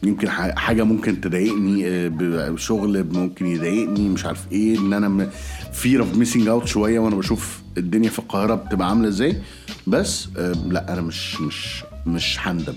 يمكن 0.03 0.29
حاجة 0.29 0.83
ممكن 0.83 1.21
تضايقني 1.21 1.87
آه، 1.87 2.07
ب- 2.07 2.55
شغل 2.57 3.03
ممكن 3.13 3.45
يضايقني 3.45 4.09
مش 4.09 4.25
عارف 4.25 4.51
إيه 4.51 4.77
إن 4.77 4.93
أنا 4.93 5.29
fear 5.73 5.99
of 5.99 6.15
missing 6.15 6.47
out 6.47 6.65
شوية 6.67 6.99
وأنا 6.99 7.15
بشوف 7.15 7.61
الدنيا 7.77 8.09
في 8.09 8.19
القاهرة 8.19 8.55
بتبقى 8.55 8.89
عاملة 8.89 9.07
إزاي. 9.07 9.41
بس 9.87 10.27
آه، 10.37 10.51
لأ 10.51 10.93
أنا 10.93 11.01
مش 11.01 11.41
مش 11.41 11.83
مش 12.05 12.37
هندم. 12.39 12.73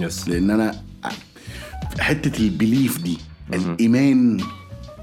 yes 0.00 0.28
لأن 0.28 0.50
أنا 0.50 0.82
حتة 1.98 2.38
ال 2.38 2.47
belief 2.47 2.98
دي 3.02 3.18
الإيمان 3.54 4.40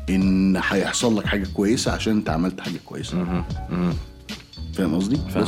إن 0.10 0.62
هيحصل 0.70 1.18
لك 1.18 1.26
حاجة 1.26 1.48
كويسة 1.54 1.92
عشان 1.92 2.14
أنت 2.14 2.30
عملت 2.30 2.62
حاجة 2.62 2.78
كويسة. 2.86 3.44
فاهم 4.74 4.96
قصدي؟ 4.96 5.20
بس. 5.36 5.48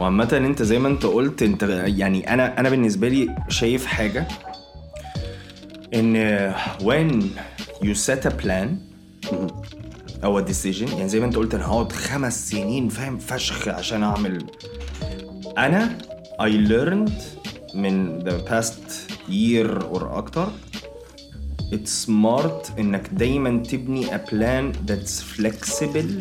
وعامة 0.00 0.28
أنت 0.32 0.62
زي 0.62 0.78
ما 0.78 0.88
أنت 0.88 1.06
قلت 1.06 1.42
أنت 1.42 1.62
يعني 1.86 2.34
أنا 2.34 2.60
أنا 2.60 2.70
بالنسبة 2.70 3.08
لي 3.08 3.36
شايف 3.48 3.86
حاجة 3.86 4.28
إن 5.94 6.52
when 6.78 7.24
you 7.84 7.94
set 7.94 8.26
a 8.26 8.32
plan 8.44 8.68
أو 10.24 10.44
a 10.44 10.48
decision 10.48 10.66
يعني 10.92 11.08
زي 11.08 11.20
ما 11.20 11.26
أنت 11.26 11.36
قلت 11.36 11.54
أنا 11.54 11.66
هقعد 11.66 11.92
خمس 11.92 12.50
سنين 12.50 12.88
فاهم 12.88 13.18
فشخ 13.18 13.68
عشان 13.68 14.02
أعمل. 14.02 14.46
أنا 15.58 15.98
I 16.40 16.68
learned 16.68 17.12
من 17.74 18.22
the 18.24 18.50
past 18.50 19.09
year 19.30 19.82
or 19.94 20.02
أكتر 20.02 20.48
it's 21.72 22.06
smart 22.06 22.78
انك 22.78 23.08
دايما 23.12 23.62
تبني 23.62 24.06
a 24.06 24.18
plan 24.18 24.72
that's 24.90 25.22
flexible 25.38 26.12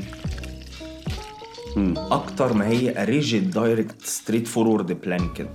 أكتر 1.98 2.54
ما 2.54 2.68
هي 2.68 2.94
a 2.94 3.08
rigid 3.08 3.54
direct 3.56 4.08
straight 4.10 4.48
forward 4.56 4.92
plan 5.08 5.24
كده 5.36 5.50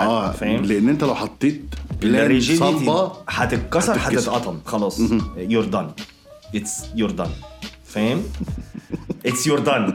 آه 0.00 0.32
فاهم 0.32 0.64
لأن 0.64 0.88
انت 0.88 1.04
لو 1.04 1.14
حطيت 1.14 1.62
بلان 2.02 2.40
صلبه 2.40 3.12
هتتكسر. 3.28 3.94
هتتقطم 3.98 4.60
خلاص 4.66 5.00
you're 5.36 5.72
done 5.74 6.02
it's 6.56 6.98
you're 6.98 7.16
done 7.18 7.34
فاهم 7.84 8.22
it's 9.26 9.46
your 9.46 9.60
done 9.60 9.92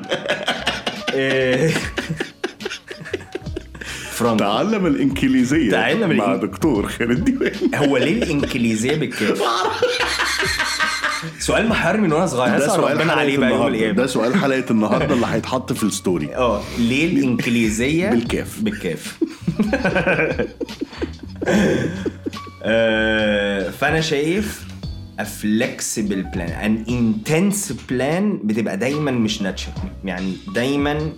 إيه. 4.22 4.28
فرانك 4.28 4.40
تعلم 4.40 4.86
الانجليزيه 4.86 5.72
تعلم 5.72 6.18
مع 6.18 6.26
الإن- 6.38 6.42
دكتور 6.42 6.88
خالد 6.88 7.24
ديوان 7.26 7.52
هو 7.88 7.98
ليه 7.98 8.24
الانجليزيه 8.24 8.96
بالكاف؟ 8.96 9.42
سؤال 11.40 11.68
محيرني 11.70 12.02
من 12.02 12.14
وأنا 12.14 12.26
صغير. 12.28 12.60
ده 12.60 12.68
سؤال 12.68 12.98
ربنا 12.98 13.14
عليه 13.14 13.38
بقى 13.38 13.50
يوم 13.52 13.68
القيامة. 13.68 13.94
ده 13.94 14.08
سؤال 14.08 14.36
حلقة 14.36 14.66
النهارده 14.72 15.14
اللي 15.16 15.26
هيتحط 15.30 15.74
في 15.74 15.84
الستوري. 15.84 16.36
آه 16.36 16.62
ليه 16.80 17.06
الانجليزيه 17.18 18.10
بالكاف. 18.10 18.60
بالكاف 18.62 19.18
آه، 22.64 23.70
فأنا 23.70 24.02
شايف 24.02 24.68
a 25.22 25.24
flexible 25.24 26.24
plan 26.36 26.52
an 26.66 26.90
intense 26.90 27.72
plan 27.90 28.24
بتبقى 28.44 28.78
دايما 28.78 29.12
مش 29.12 29.40
natural 29.40 29.80
يعني 30.06 30.34
دايما 30.56 31.12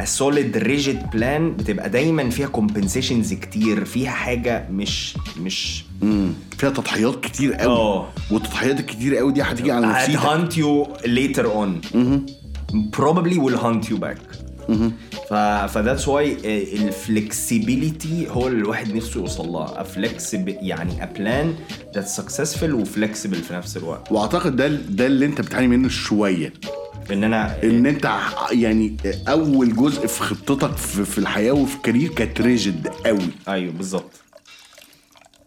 a 0.00 0.06
solid 0.18 0.56
rigid 0.62 0.98
plan 1.16 1.40
بتبقى 1.58 1.90
دايما 1.90 2.30
فيها 2.30 2.48
compensations 2.56 3.34
كتير 3.34 3.84
فيها 3.84 4.10
حاجة 4.10 4.68
مش 4.70 5.16
مش 5.40 5.84
مم. 6.02 6.32
فيها 6.58 6.70
تضحيات 6.70 7.24
كتير 7.24 7.54
قوي. 7.54 7.72
آه. 7.72 8.08
والتضحيات 8.30 8.80
الكتير 8.80 9.16
قوي 9.16 9.32
دي 9.32 9.42
هتيجي 9.42 9.72
على 9.72 9.86
نفسيتك. 9.86 10.20
haunt 10.20 10.52
you 10.56 10.88
later 11.06 11.46
on. 11.46 11.70
probably 12.96 13.36
will 13.44 13.58
haunt 13.64 13.90
you 13.90 13.96
back. 13.98 14.18
ف 15.30 15.34
ف 15.34 15.78
that's 15.78 16.04
why 16.06 16.44
ال 16.44 16.59
flexibility 16.59 18.28
هو 18.30 18.48
اللي 18.48 18.58
الواحد 18.58 18.94
نفسه 18.94 19.20
يوصل 19.20 19.48
لها. 19.48 19.84
Flexible 19.96 20.54
يعني 20.62 20.92
a 21.02 21.18
plan 21.18 21.46
that's 21.96 22.20
successful 22.22 22.62
و 22.70 22.77
flexible 22.77 23.36
في 23.36 23.54
نفس 23.54 23.76
الوقت. 23.76 24.12
وأعتقد 24.12 24.56
ده 24.56 24.68
ده 24.68 25.06
اللي 25.06 25.26
أنت 25.26 25.40
بتعاني 25.40 25.68
منه 25.68 25.88
شوية. 25.88 26.52
إن 27.12 27.24
أنا 27.24 27.62
إن 27.62 27.86
أنت 27.86 28.10
يعني 28.52 28.96
أول 29.28 29.76
جزء 29.76 30.06
في 30.06 30.22
خطتك 30.22 30.76
في, 30.76 31.04
في 31.04 31.18
الحياة 31.18 31.52
وفي 31.52 31.76
ال 31.76 31.81
career 31.81 32.08
كانت 32.10 32.40
rigid 32.40 32.88
قوي. 32.88 33.28
أيوه 33.48 33.72
بالظبط. 33.72 34.10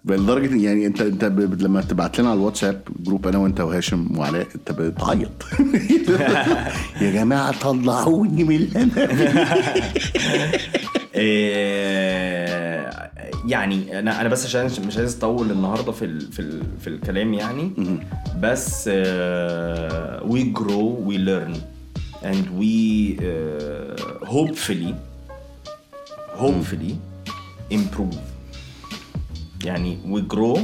لدرجة 0.06 0.56
يعني 0.66 0.86
انت 0.86 1.02
أنت 1.02 1.26
ب- 1.26 1.62
لما 1.62 1.82
تبعت 1.82 2.20
لنا 2.20 2.30
على 2.30 2.38
الواتساب 2.40 2.82
group 3.00 3.28
أنا 3.28 3.38
وأنت 3.38 3.60
وهاشم 3.62 4.18
وعلاء 4.18 4.48
أنت 4.56 4.72
بتعيط. 4.72 5.30
يا 7.02 7.12
جماعة 7.12 7.60
طلعوني 7.62 8.44
من 8.44 8.56
اللي 8.56 8.82
أنا 8.84 9.08
يعني 13.48 14.00
أنا 14.00 14.22
أنا 14.22 14.30
بس 14.30 14.46
عشان 14.46 14.86
مش 14.88 14.98
عايز 14.98 15.18
أطول 15.18 15.52
النهارده 15.52 15.92
في 15.92 16.06
ال 16.06 16.32
في 16.32 16.40
ال 16.40 16.64
في 16.80 16.88
الكلام 16.88 17.34
يعني. 17.34 17.72
بس 18.40 18.88
we 20.26 20.44
grow 20.44 21.04
we 21.06 21.18
learn 21.18 21.62
we 22.60 23.20
uh, 23.20 24.26
hopefully 24.26 24.94
hopefully 26.40 26.94
improve. 27.72 28.18
يعني 29.66 29.98
we 30.12 30.22
grow 30.36 30.60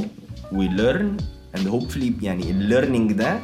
we 0.52 0.68
learn. 0.80 1.08
And 1.54 1.66
hopefully 1.68 2.12
يعني 2.22 2.50
الليرنينج 2.50 3.12
ده 3.12 3.38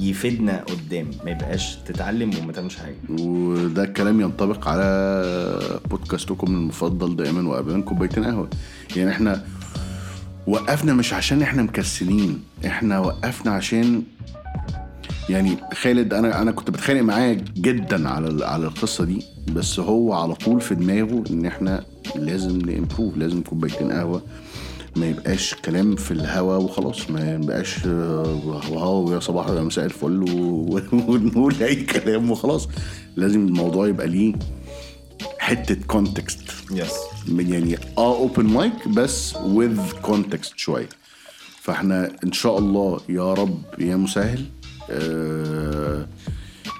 يفيدنا 0.00 0.64
قدام 0.64 1.10
ما 1.24 1.30
يبقاش 1.30 1.76
تتعلم 1.76 2.30
وما 2.38 2.52
تعملش 2.52 2.76
حاجة. 2.76 2.94
وده 3.20 3.84
الكلام 3.84 4.20
ينطبق 4.20 4.68
على 4.68 5.80
بودكاستكم 5.90 6.46
المفضل 6.54 7.16
دائما 7.16 7.48
وابدا 7.48 7.80
كوبايتين 7.80 8.24
قهوة. 8.24 8.48
يعني 8.96 9.10
إحنا 9.10 9.44
وقفنا 10.46 10.94
مش 10.94 11.12
عشان 11.12 11.42
إحنا 11.42 11.62
مكسلين 11.62 12.42
إحنا 12.66 12.98
وقفنا 12.98 13.52
عشان 13.52 14.02
يعني 15.28 15.56
خالد 15.74 16.14
أنا 16.14 16.42
أنا 16.42 16.50
كنت 16.50 16.70
بتخانق 16.70 17.00
معاه 17.02 17.36
جدا 17.56 18.08
على 18.08 18.44
على 18.46 18.66
القصة 18.66 19.04
دي 19.04 19.22
بس 19.52 19.80
هو 19.80 20.12
على 20.12 20.34
طول 20.34 20.60
في 20.60 20.74
دماغه 20.74 21.24
إن 21.30 21.46
إحنا 21.46 21.84
لازم 22.16 22.58
ن 22.58 22.65
improve 22.65 23.16
لازم 23.16 23.42
كوبايتين 23.42 23.92
قهوة. 23.92 24.22
ما 24.98 25.06
يبقاش 25.06 25.54
كلام 25.54 25.96
في 25.96 26.10
الهوا 26.10 26.56
وخلاص 26.56 27.10
ما 27.10 27.34
يبقاش 27.34 27.86
آه، 27.86 28.40
wow 28.70 29.12
يا 29.12 29.20
صباح 29.20 29.48
يا 29.48 29.60
مساء 29.60 29.84
الفل 29.84 30.24
ونقول 31.08 31.54
أي 31.62 31.74
كلام 31.84 32.30
وخلاص. 32.30 32.68
لازم 33.16 33.46
الموضوع 33.46 33.88
يبقى 33.88 34.06
ليه 34.08 34.34
حتة 35.38 35.76
context 35.86 36.42
yes 36.70 36.92
يعني 37.38 37.76
آه 37.98 38.16
open 38.16 38.44
mic 38.46 38.88
بس 38.88 39.36
with 39.36 39.92
context 40.02 40.52
شوية. 40.58 40.88
فإحنا 41.62 42.10
إن 42.24 42.32
شاء 42.32 42.58
الله 42.58 43.00
يا 43.08 43.34
رب 43.34 43.62
يا 43.78 43.96
مسهل 43.96 44.44
آه 44.90 46.06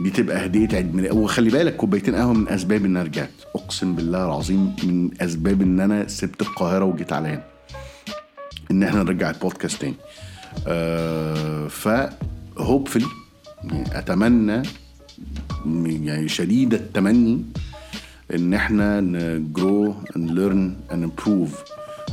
دي 0.00 0.10
تبقى 0.10 0.46
هدية 0.46 0.68
عيد 0.76 0.94
ميلاد. 0.94 1.12
وخلي 1.12 1.50
بالك 1.50 1.76
كوبايتين 1.76 2.14
قهوة 2.14 2.32
من 2.32 2.48
أسباب 2.48 2.84
ان 2.84 2.96
رجعت. 2.98 3.30
أقسم 3.54 3.94
بالله 3.94 4.24
العظيم 4.24 4.76
من 4.82 5.10
أسباب 5.22 5.62
إن 5.62 5.80
أنا 5.80 6.08
سبت 6.08 6.42
القاهرة 6.42 6.84
وجيت 6.84 7.12
على 7.12 7.28
هنا. 7.28 7.57
إن 8.70 8.82
إحنا 8.82 9.02
نرجع 9.02 9.30
البودكاست 9.30 9.80
تاني. 9.80 9.94
آه 10.66 11.68
ف 11.68 11.88
hopefully 12.58 13.06
يعني 13.64 13.98
أتمنى 13.98 14.62
يعني 16.06 16.28
شديد 16.28 16.74
التمني 16.74 17.42
إن 18.34 18.54
إحنا 18.54 19.00
ن 19.00 19.19
grow 19.19 19.94
ن 20.16 20.26
learn 20.26 20.76
improve 20.92 21.62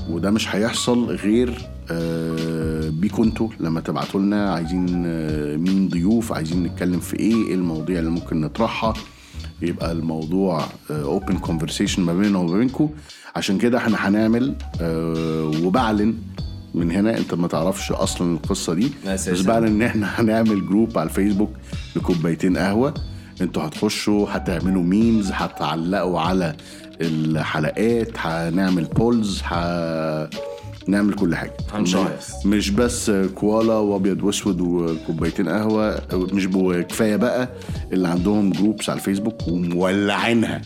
وده 0.09 0.31
مش 0.31 0.55
هيحصل 0.55 1.05
غير 1.05 1.67
آه، 1.91 2.89
بيكوا 2.89 3.25
أنتوا 3.25 3.49
لما 3.59 3.81
تبعتوا 3.81 4.19
لنا 4.21 4.53
عايزين 4.53 5.03
آه، 5.05 5.55
مين 5.57 5.89
ضيوف 5.89 6.33
عايزين 6.33 6.63
نتكلم 6.63 6.99
في 6.99 7.19
إيه 7.19 7.33
إيه 7.47 7.53
المواضيع 7.55 7.99
اللي 7.99 8.09
ممكن 8.09 8.41
نطرحها. 8.41 8.93
يبقى 9.61 9.91
الموضوع 9.91 10.65
open 10.89 11.37
conversation 11.37 12.01
ما 12.01 12.13
بيننا 12.13 12.37
وما 12.39 12.57
بينكم. 12.57 12.89
عشان 13.35 13.57
كده 13.57 13.77
إحنا 13.77 14.07
هنعمل 14.07 14.55
آه، 14.81 15.51
وبعلن 15.63 16.13
من 16.75 16.91
هنا 16.91 17.17
انت 17.17 17.33
ما 17.33 17.47
تعرفش 17.47 17.91
أصلا 17.91 18.33
القصة 18.35 18.73
دي. 18.73 18.91
بس 19.07 19.41
بعلن 19.41 19.67
ان 19.67 19.81
إحنا 19.81 20.07
هنعمل 20.21 20.67
group 20.67 20.97
على 20.97 21.09
الفيسبوك 21.09 21.49
لكوبايتين 21.95 22.57
قهوة 22.57 22.93
أنتوا 23.41 23.63
هتخشوا 23.63 24.27
هتعملوا 24.29 24.83
memes 24.83 25.31
هتعلقوا 25.31 26.19
على 26.19 26.55
الحلقات 27.01 28.09
هنعمل 28.17 28.83
polls 28.83 29.41
هنعمل 30.87 31.13
كل 31.15 31.35
حاجة 31.35 31.53
هنهيص. 31.73 32.45
مش 32.45 32.69
بس 32.69 33.11
كوالا 33.35 33.73
وابيض 33.73 34.23
واسود 34.23 34.61
وكوبايتين 34.61 35.49
قهوة 35.49 36.01
مش 36.13 36.47
كفاية 36.83 37.15
بقى 37.15 37.49
اللي 37.93 38.07
عندهم 38.07 38.51
groups 38.51 38.89
على 38.89 38.97
الفيسبوك 38.99 39.47
ومولعينها 39.47 40.61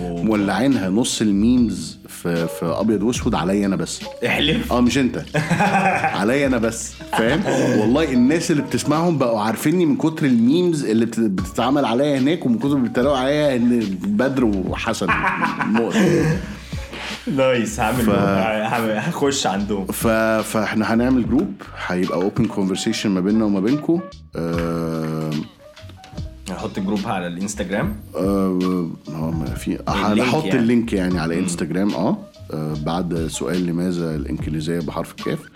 مولعينها 0.00 0.88
نص 0.88 1.20
ال 1.20 1.33
memes 1.33 1.98
في 2.08 2.46
في 2.46 2.64
أبيض 2.66 3.02
وأسود 3.02 3.34
عليا 3.34 3.66
أنا 3.66 3.76
بس. 3.76 4.00
احلف. 4.26 4.72
آه 4.72 4.80
مش 4.80 4.98
أنت. 4.98 5.22
عليا 6.20 6.46
أنا 6.46 6.58
بس 6.58 6.92
فاهم؟ 7.18 7.42
والله 7.80 8.12
الناس 8.12 8.50
اللي 8.50 8.62
بتسمعهم 8.62 9.18
بقوا 9.18 9.40
عارفيني 9.40 9.86
من 9.86 9.96
كتر 9.96 10.26
ال 10.26 10.36
memes 10.36 10.84
اللي 10.84 11.06
بت- 11.06 11.20
بتتعمل 11.20 11.84
عليا 11.84 12.18
هناك 12.18 12.46
ومن 12.46 12.58
كتر 12.58 12.66
اللي 12.68 12.80
بيتريقوا 12.88 13.16
عليا 13.16 13.56
إن 13.56 13.80
بدر 14.04 14.44
وحسن. 14.44 15.06
nice 17.36 17.80
هعمل 17.80 18.02
ف- 18.04 18.10
هخش 18.10 19.46
عندهم. 19.46 19.86
ف... 19.86 20.06
فاحنا 20.42 20.94
هنعمل 20.94 21.28
group 21.28 21.52
هيبقى 21.86 22.14
open 22.22 22.44
conversation 22.44 23.10
ما 23.10 23.20
بيننا 23.20 23.44
وما 23.44 23.60
بينكم 23.60 24.00
آه... 24.36 25.30
هحط 26.50 26.80
group 26.80 27.00
على 27.06 27.26
الانستجرام. 27.26 27.96
آه... 28.16 28.90
هو 29.08 29.30
ما 29.30 29.44
في 29.44 29.78
هحط 29.88 30.44
يعني. 30.44 30.58
ال 30.58 30.65
link 30.65 30.92
يعني 30.92 31.18
على 31.20 31.38
انستجرام 31.38 31.94
آه. 31.94 32.16
آه، 32.52 32.74
بعد 32.84 33.26
سؤال 33.26 33.66
لماذا 33.66 34.16
الإنجليزية 34.16 34.80
بحرف 34.80 35.10
الكاف؟ 35.10 35.38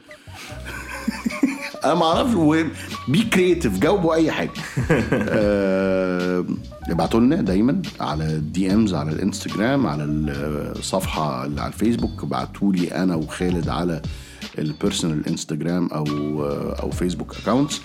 أنا 1.84 1.95
ما 1.95 2.05
أعرفش 2.05 2.66
be 3.09 3.22
creative 3.22 3.78
جاوبوا 3.78 4.14
أي 4.14 4.30
حاجة. 4.30 4.51
آه، 5.12 6.45
ابعتوا 6.89 7.20
لنا 7.20 7.36
دايما 7.36 7.82
على 8.01 8.24
ال 8.24 8.74
DMs 8.74 8.94
على 8.95 9.12
الانستجرام 9.12 9.86
على 9.86 10.05
الصفحة 10.05 11.45
اللي 11.45 11.61
على 11.61 11.72
الفيسبوك. 11.72 12.22
ابعتوا 12.22 12.72
لي 12.72 12.93
أنا 12.93 13.14
وخالد 13.14 13.68
على 13.68 14.03
ال 14.59 14.66
personal 14.66 15.26
انستجرام 15.26 15.86
أو 15.86 16.05
أو 16.82 16.91
فيسبوك 16.91 17.36
accounts 17.36 17.80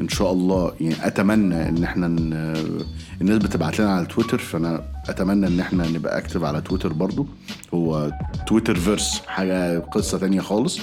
إن 0.00 0.08
شاء 0.08 0.32
الله 0.32 0.72
يعني 0.80 1.06
أتمنى 1.06 1.68
إن 1.68 1.84
إحنا 1.84 2.08
ن- 2.08 2.84
الناس 3.20 3.38
بتبعت 3.38 3.80
لنا 3.80 3.90
على 3.94 4.06
تويتر 4.06 4.38
فأنا 4.38 4.82
أتمنى 5.08 5.46
إن 5.46 5.60
إحنا 5.60 5.88
نبقى 5.88 6.18
active 6.18 6.44
على 6.44 6.60
تويتر 6.60 6.92
برضو. 6.92 7.26
هو 7.74 8.10
تويتر 8.46 8.74
verse 8.74 9.20
حاجة 9.26 9.78
قصة 9.78 10.18
تانية 10.18 10.40
خالص. 10.40 10.78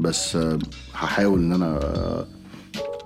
بس 0.00 0.38
هحاول 0.94 1.38
إن 1.38 1.52
أنا 1.52 1.80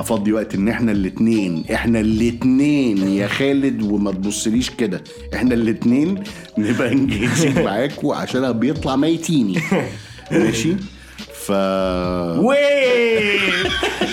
أفضي 0.00 0.32
وقت 0.32 0.54
إن 0.54 0.68
إحنا 0.68 0.92
الاتنين 0.92 1.64
إحنا 1.72 2.00
الاتنين 2.00 2.98
يا 3.08 3.26
خالد 3.28 3.82
وما 3.82 4.12
تبصليش 4.12 4.70
كده. 4.70 5.04
إحنا 5.34 5.54
الاتنين 5.54 6.22
نبقى 6.58 6.92
انجيجنج 6.92 7.58
معاكوا 7.58 8.14
عشان 8.16 8.52
بيطلع 8.52 8.96
ميتيني. 8.96 9.58
ماشي؟ 10.32 10.76
ف 11.46 11.50
وي 12.38 12.56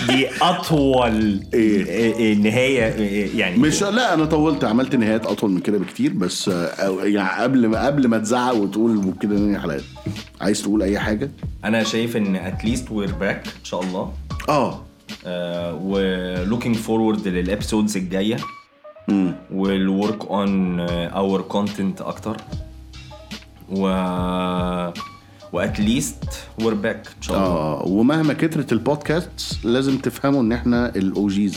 دي 0.06 0.28
اطول 0.42 1.40
إيه؟ 1.54 1.84
إيه- 1.84 2.16
إيه 2.18 2.34
نهاية 2.36 3.38
يعني 3.40 3.56
مش 3.56 3.82
لا 3.82 4.14
أنا 4.14 4.24
طولت 4.24 4.64
عملت 4.64 4.96
نهايات 4.96 5.26
أطول 5.26 5.50
من 5.50 5.60
كده 5.60 5.78
بكتير 5.78 6.12
بس 6.12 6.48
آه، 6.48 7.04
يعني 7.04 7.42
قبل 7.42 7.66
ما 7.66 7.86
قبل 7.86 8.08
ما 8.08 8.18
تزعق 8.18 8.54
وتقول 8.54 8.96
وكده 8.96 9.34
ننهي 9.36 9.60
حلقات. 9.60 9.82
عايز 10.40 10.62
تقول 10.62 10.82
أي 10.82 10.98
حاجة؟ 10.98 11.30
أنا 11.64 11.82
شايف 11.82 12.16
إن 12.16 12.36
at 12.36 12.51
least 12.51 12.90
we're 12.90 13.12
back 13.12 13.46
إن 13.46 13.64
شاء 13.64 13.80
الله. 13.82 14.12
آه. 14.48 14.80
و 15.82 15.94
looking 15.94 16.76
forward 16.76 17.28
لل 17.28 17.42
episodes 17.42 17.96
الجاية. 17.96 18.36
وال 19.52 19.76
work 19.76 20.24
on 20.30 20.80
our 20.80 21.40
content 21.42 22.00
أكتر. 22.00 22.36
و 23.70 23.88
و 25.54 25.63
at 25.63 25.80
least 25.80 26.24
we're 26.60 26.74
back 26.74 27.06
ان 27.16 27.22
شاء 27.22 27.36
الله. 27.36 27.46
آه 27.48 27.82
ومهما 27.86 28.34
كترت 28.34 28.72
البودكاست 28.72 29.64
لازم 29.64 29.98
تفهموا 29.98 30.40
إن 30.42 30.52
إحنا 30.52 30.88
ال 30.96 31.11
OGs 31.11 31.56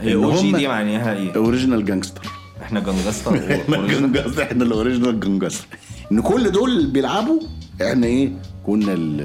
هي 0.00 0.12
اللي 0.12 0.24
OG 0.26 0.52
دي 0.52 0.68
معناها 0.68 1.12
إيه؟ 1.12 1.34
original 1.36 1.84
gangster 1.84 2.22
إحنا 2.62 2.80
gangsta 2.80 3.30
إحنا 3.56 4.42
إحنا 4.42 4.64
ال 4.64 4.70
original 4.70 5.20
gangster 5.20 5.66
إن 6.12 6.20
كل 6.20 6.50
دول 6.50 6.86
بيلعبوا 6.86 7.40
إحنا 7.82 8.06
إيه؟ 8.06 8.32
كنا 8.66 8.92
ال 8.92 9.20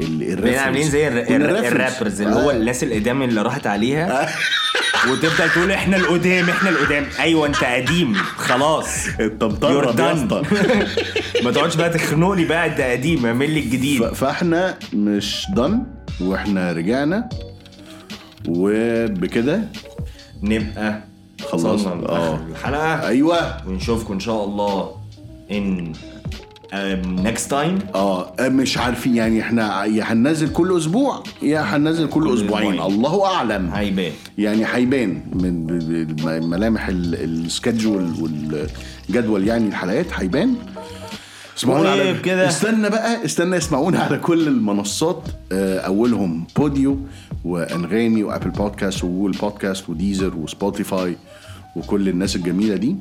ال 0.00 0.22
الريفرنس. 0.22 0.40
بقينا 0.40 0.60
عاملين 0.60 0.90
زي. 0.90 1.08
الرابرز 1.08 2.20
اللي 2.20 2.34
هو 2.34 2.50
آه. 2.50 2.56
الناس 2.56 2.82
القدام 2.84 3.22
اللي 3.22 3.42
راحت 3.42 3.66
عليها. 3.66 4.28
وتفضل 5.10 5.50
تقول 5.50 5.72
إحنا 5.72 5.96
القدام 5.96 6.50
إحنا 6.50 6.70
القدام. 6.70 7.06
أيوه 7.20 7.46
أنت 7.46 7.64
قديم. 7.64 8.14
خلاص. 8.14 8.86
انت 9.20 9.44
مطرب 9.44 9.98
يا. 10.00 10.12
اسطى. 10.14 10.42
ما 11.44 11.50
تقعدش 11.52 11.76
بقى 11.76 11.90
تخنقني 11.90 12.44
بقى 12.44 12.66
انت 12.66 12.80
قديم 12.80 13.26
اعمل 13.26 13.50
لي 13.50 13.60
الجديد. 13.60 14.04
فاحنا 14.06 14.78
مش 14.92 15.46
دن 15.56 15.82
وإحنا 16.20 16.72
رجعنا. 16.72 17.28
وبكده 18.48 19.60
نبقى 20.42 21.00
خلصنا. 21.50 21.92
آه. 22.08 22.40
الحلقة. 22.50 23.08
أيوه. 23.08 23.68
ونشوفكم 23.68 24.12
إن 24.14 24.20
شاء 24.20 24.44
الله 24.44 24.96
إن 25.50 25.92
next 26.74 27.50
time 27.50 27.78
آه 27.94 28.32
مش 28.40 28.78
عارفين 28.78 29.16
يعني 29.16 29.40
إحنا 29.40 29.84
يا 29.84 30.04
هننزل 30.12 30.52
كل 30.52 30.76
أسبوع؟ 30.76 31.22
يا 31.42 31.60
هننزل 31.60 32.08
كل, 32.08 32.24
كل 32.24 32.34
أسبوعين. 32.34 32.80
الله 32.82 33.26
أعلم. 33.26 33.70
هيبان. 33.74 34.12
يعني 34.38 34.64
هيبان 34.72 35.20
من 35.34 35.66
ملامح 36.50 36.88
ال- 36.88 37.14
السكادجول 37.24 38.12
والجدول 38.20 39.46
يعني 39.48 39.68
الحلقات. 39.68 40.06
هيبان. 40.14 40.54
اسمعونا 41.58 41.90
على 41.90 42.02
طيب 42.02 42.20
كده. 42.20 42.48
استنى 42.48 42.90
بقى 42.90 43.24
استنى 43.24 43.56
اسمعونا 43.56 43.98
على 44.00 44.18
كل 44.18 44.48
المنصات. 44.48 45.22
آه، 45.52 45.78
أولهم 45.78 46.44
بوديو 46.56 46.98
وأنغامي 47.44 48.22
وأبل 48.22 48.50
بودكاست 48.50 49.04
وجوجل 49.04 49.38
بودكاست 49.38 49.88
وديزر 49.88 50.36
وسبوتيفاي 50.36 51.16
وكل 51.76 52.08
الناس 52.08 52.36
الجميلة 52.36 52.76
دي. 52.76 52.96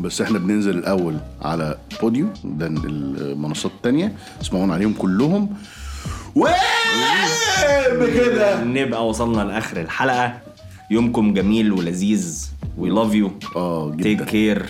بس 0.00 0.20
إحنا 0.20 0.38
بننزل 0.38 0.78
الأول 0.78 1.16
على 1.42 1.78
بوديو 2.00 2.28
ده 2.44 2.66
المنصات 2.66 3.72
التانية. 3.72 4.16
اسمعونا 4.40 4.74
عليهم 4.74 4.92
كلهم. 4.92 5.56
و 6.36 6.46
بكده 7.92 8.64
نبقى 8.64 9.08
وصلنا 9.08 9.42
لآخر 9.42 9.80
الحلقة. 9.80 10.38
يومكم 10.90 11.34
جميل 11.34 11.72
ولذيذ. 11.72 12.50
we 12.78 12.90
love 12.90 13.14
you 13.14 13.30
آه 13.56 13.90
take 13.90 14.16
جدا 14.16 14.24
care 14.24 14.66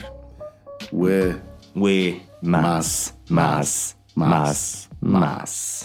و 0.92 1.30
وماس 1.76 3.12
ماس 3.30 3.94
ماس 4.16 4.88
ماس 5.02 5.84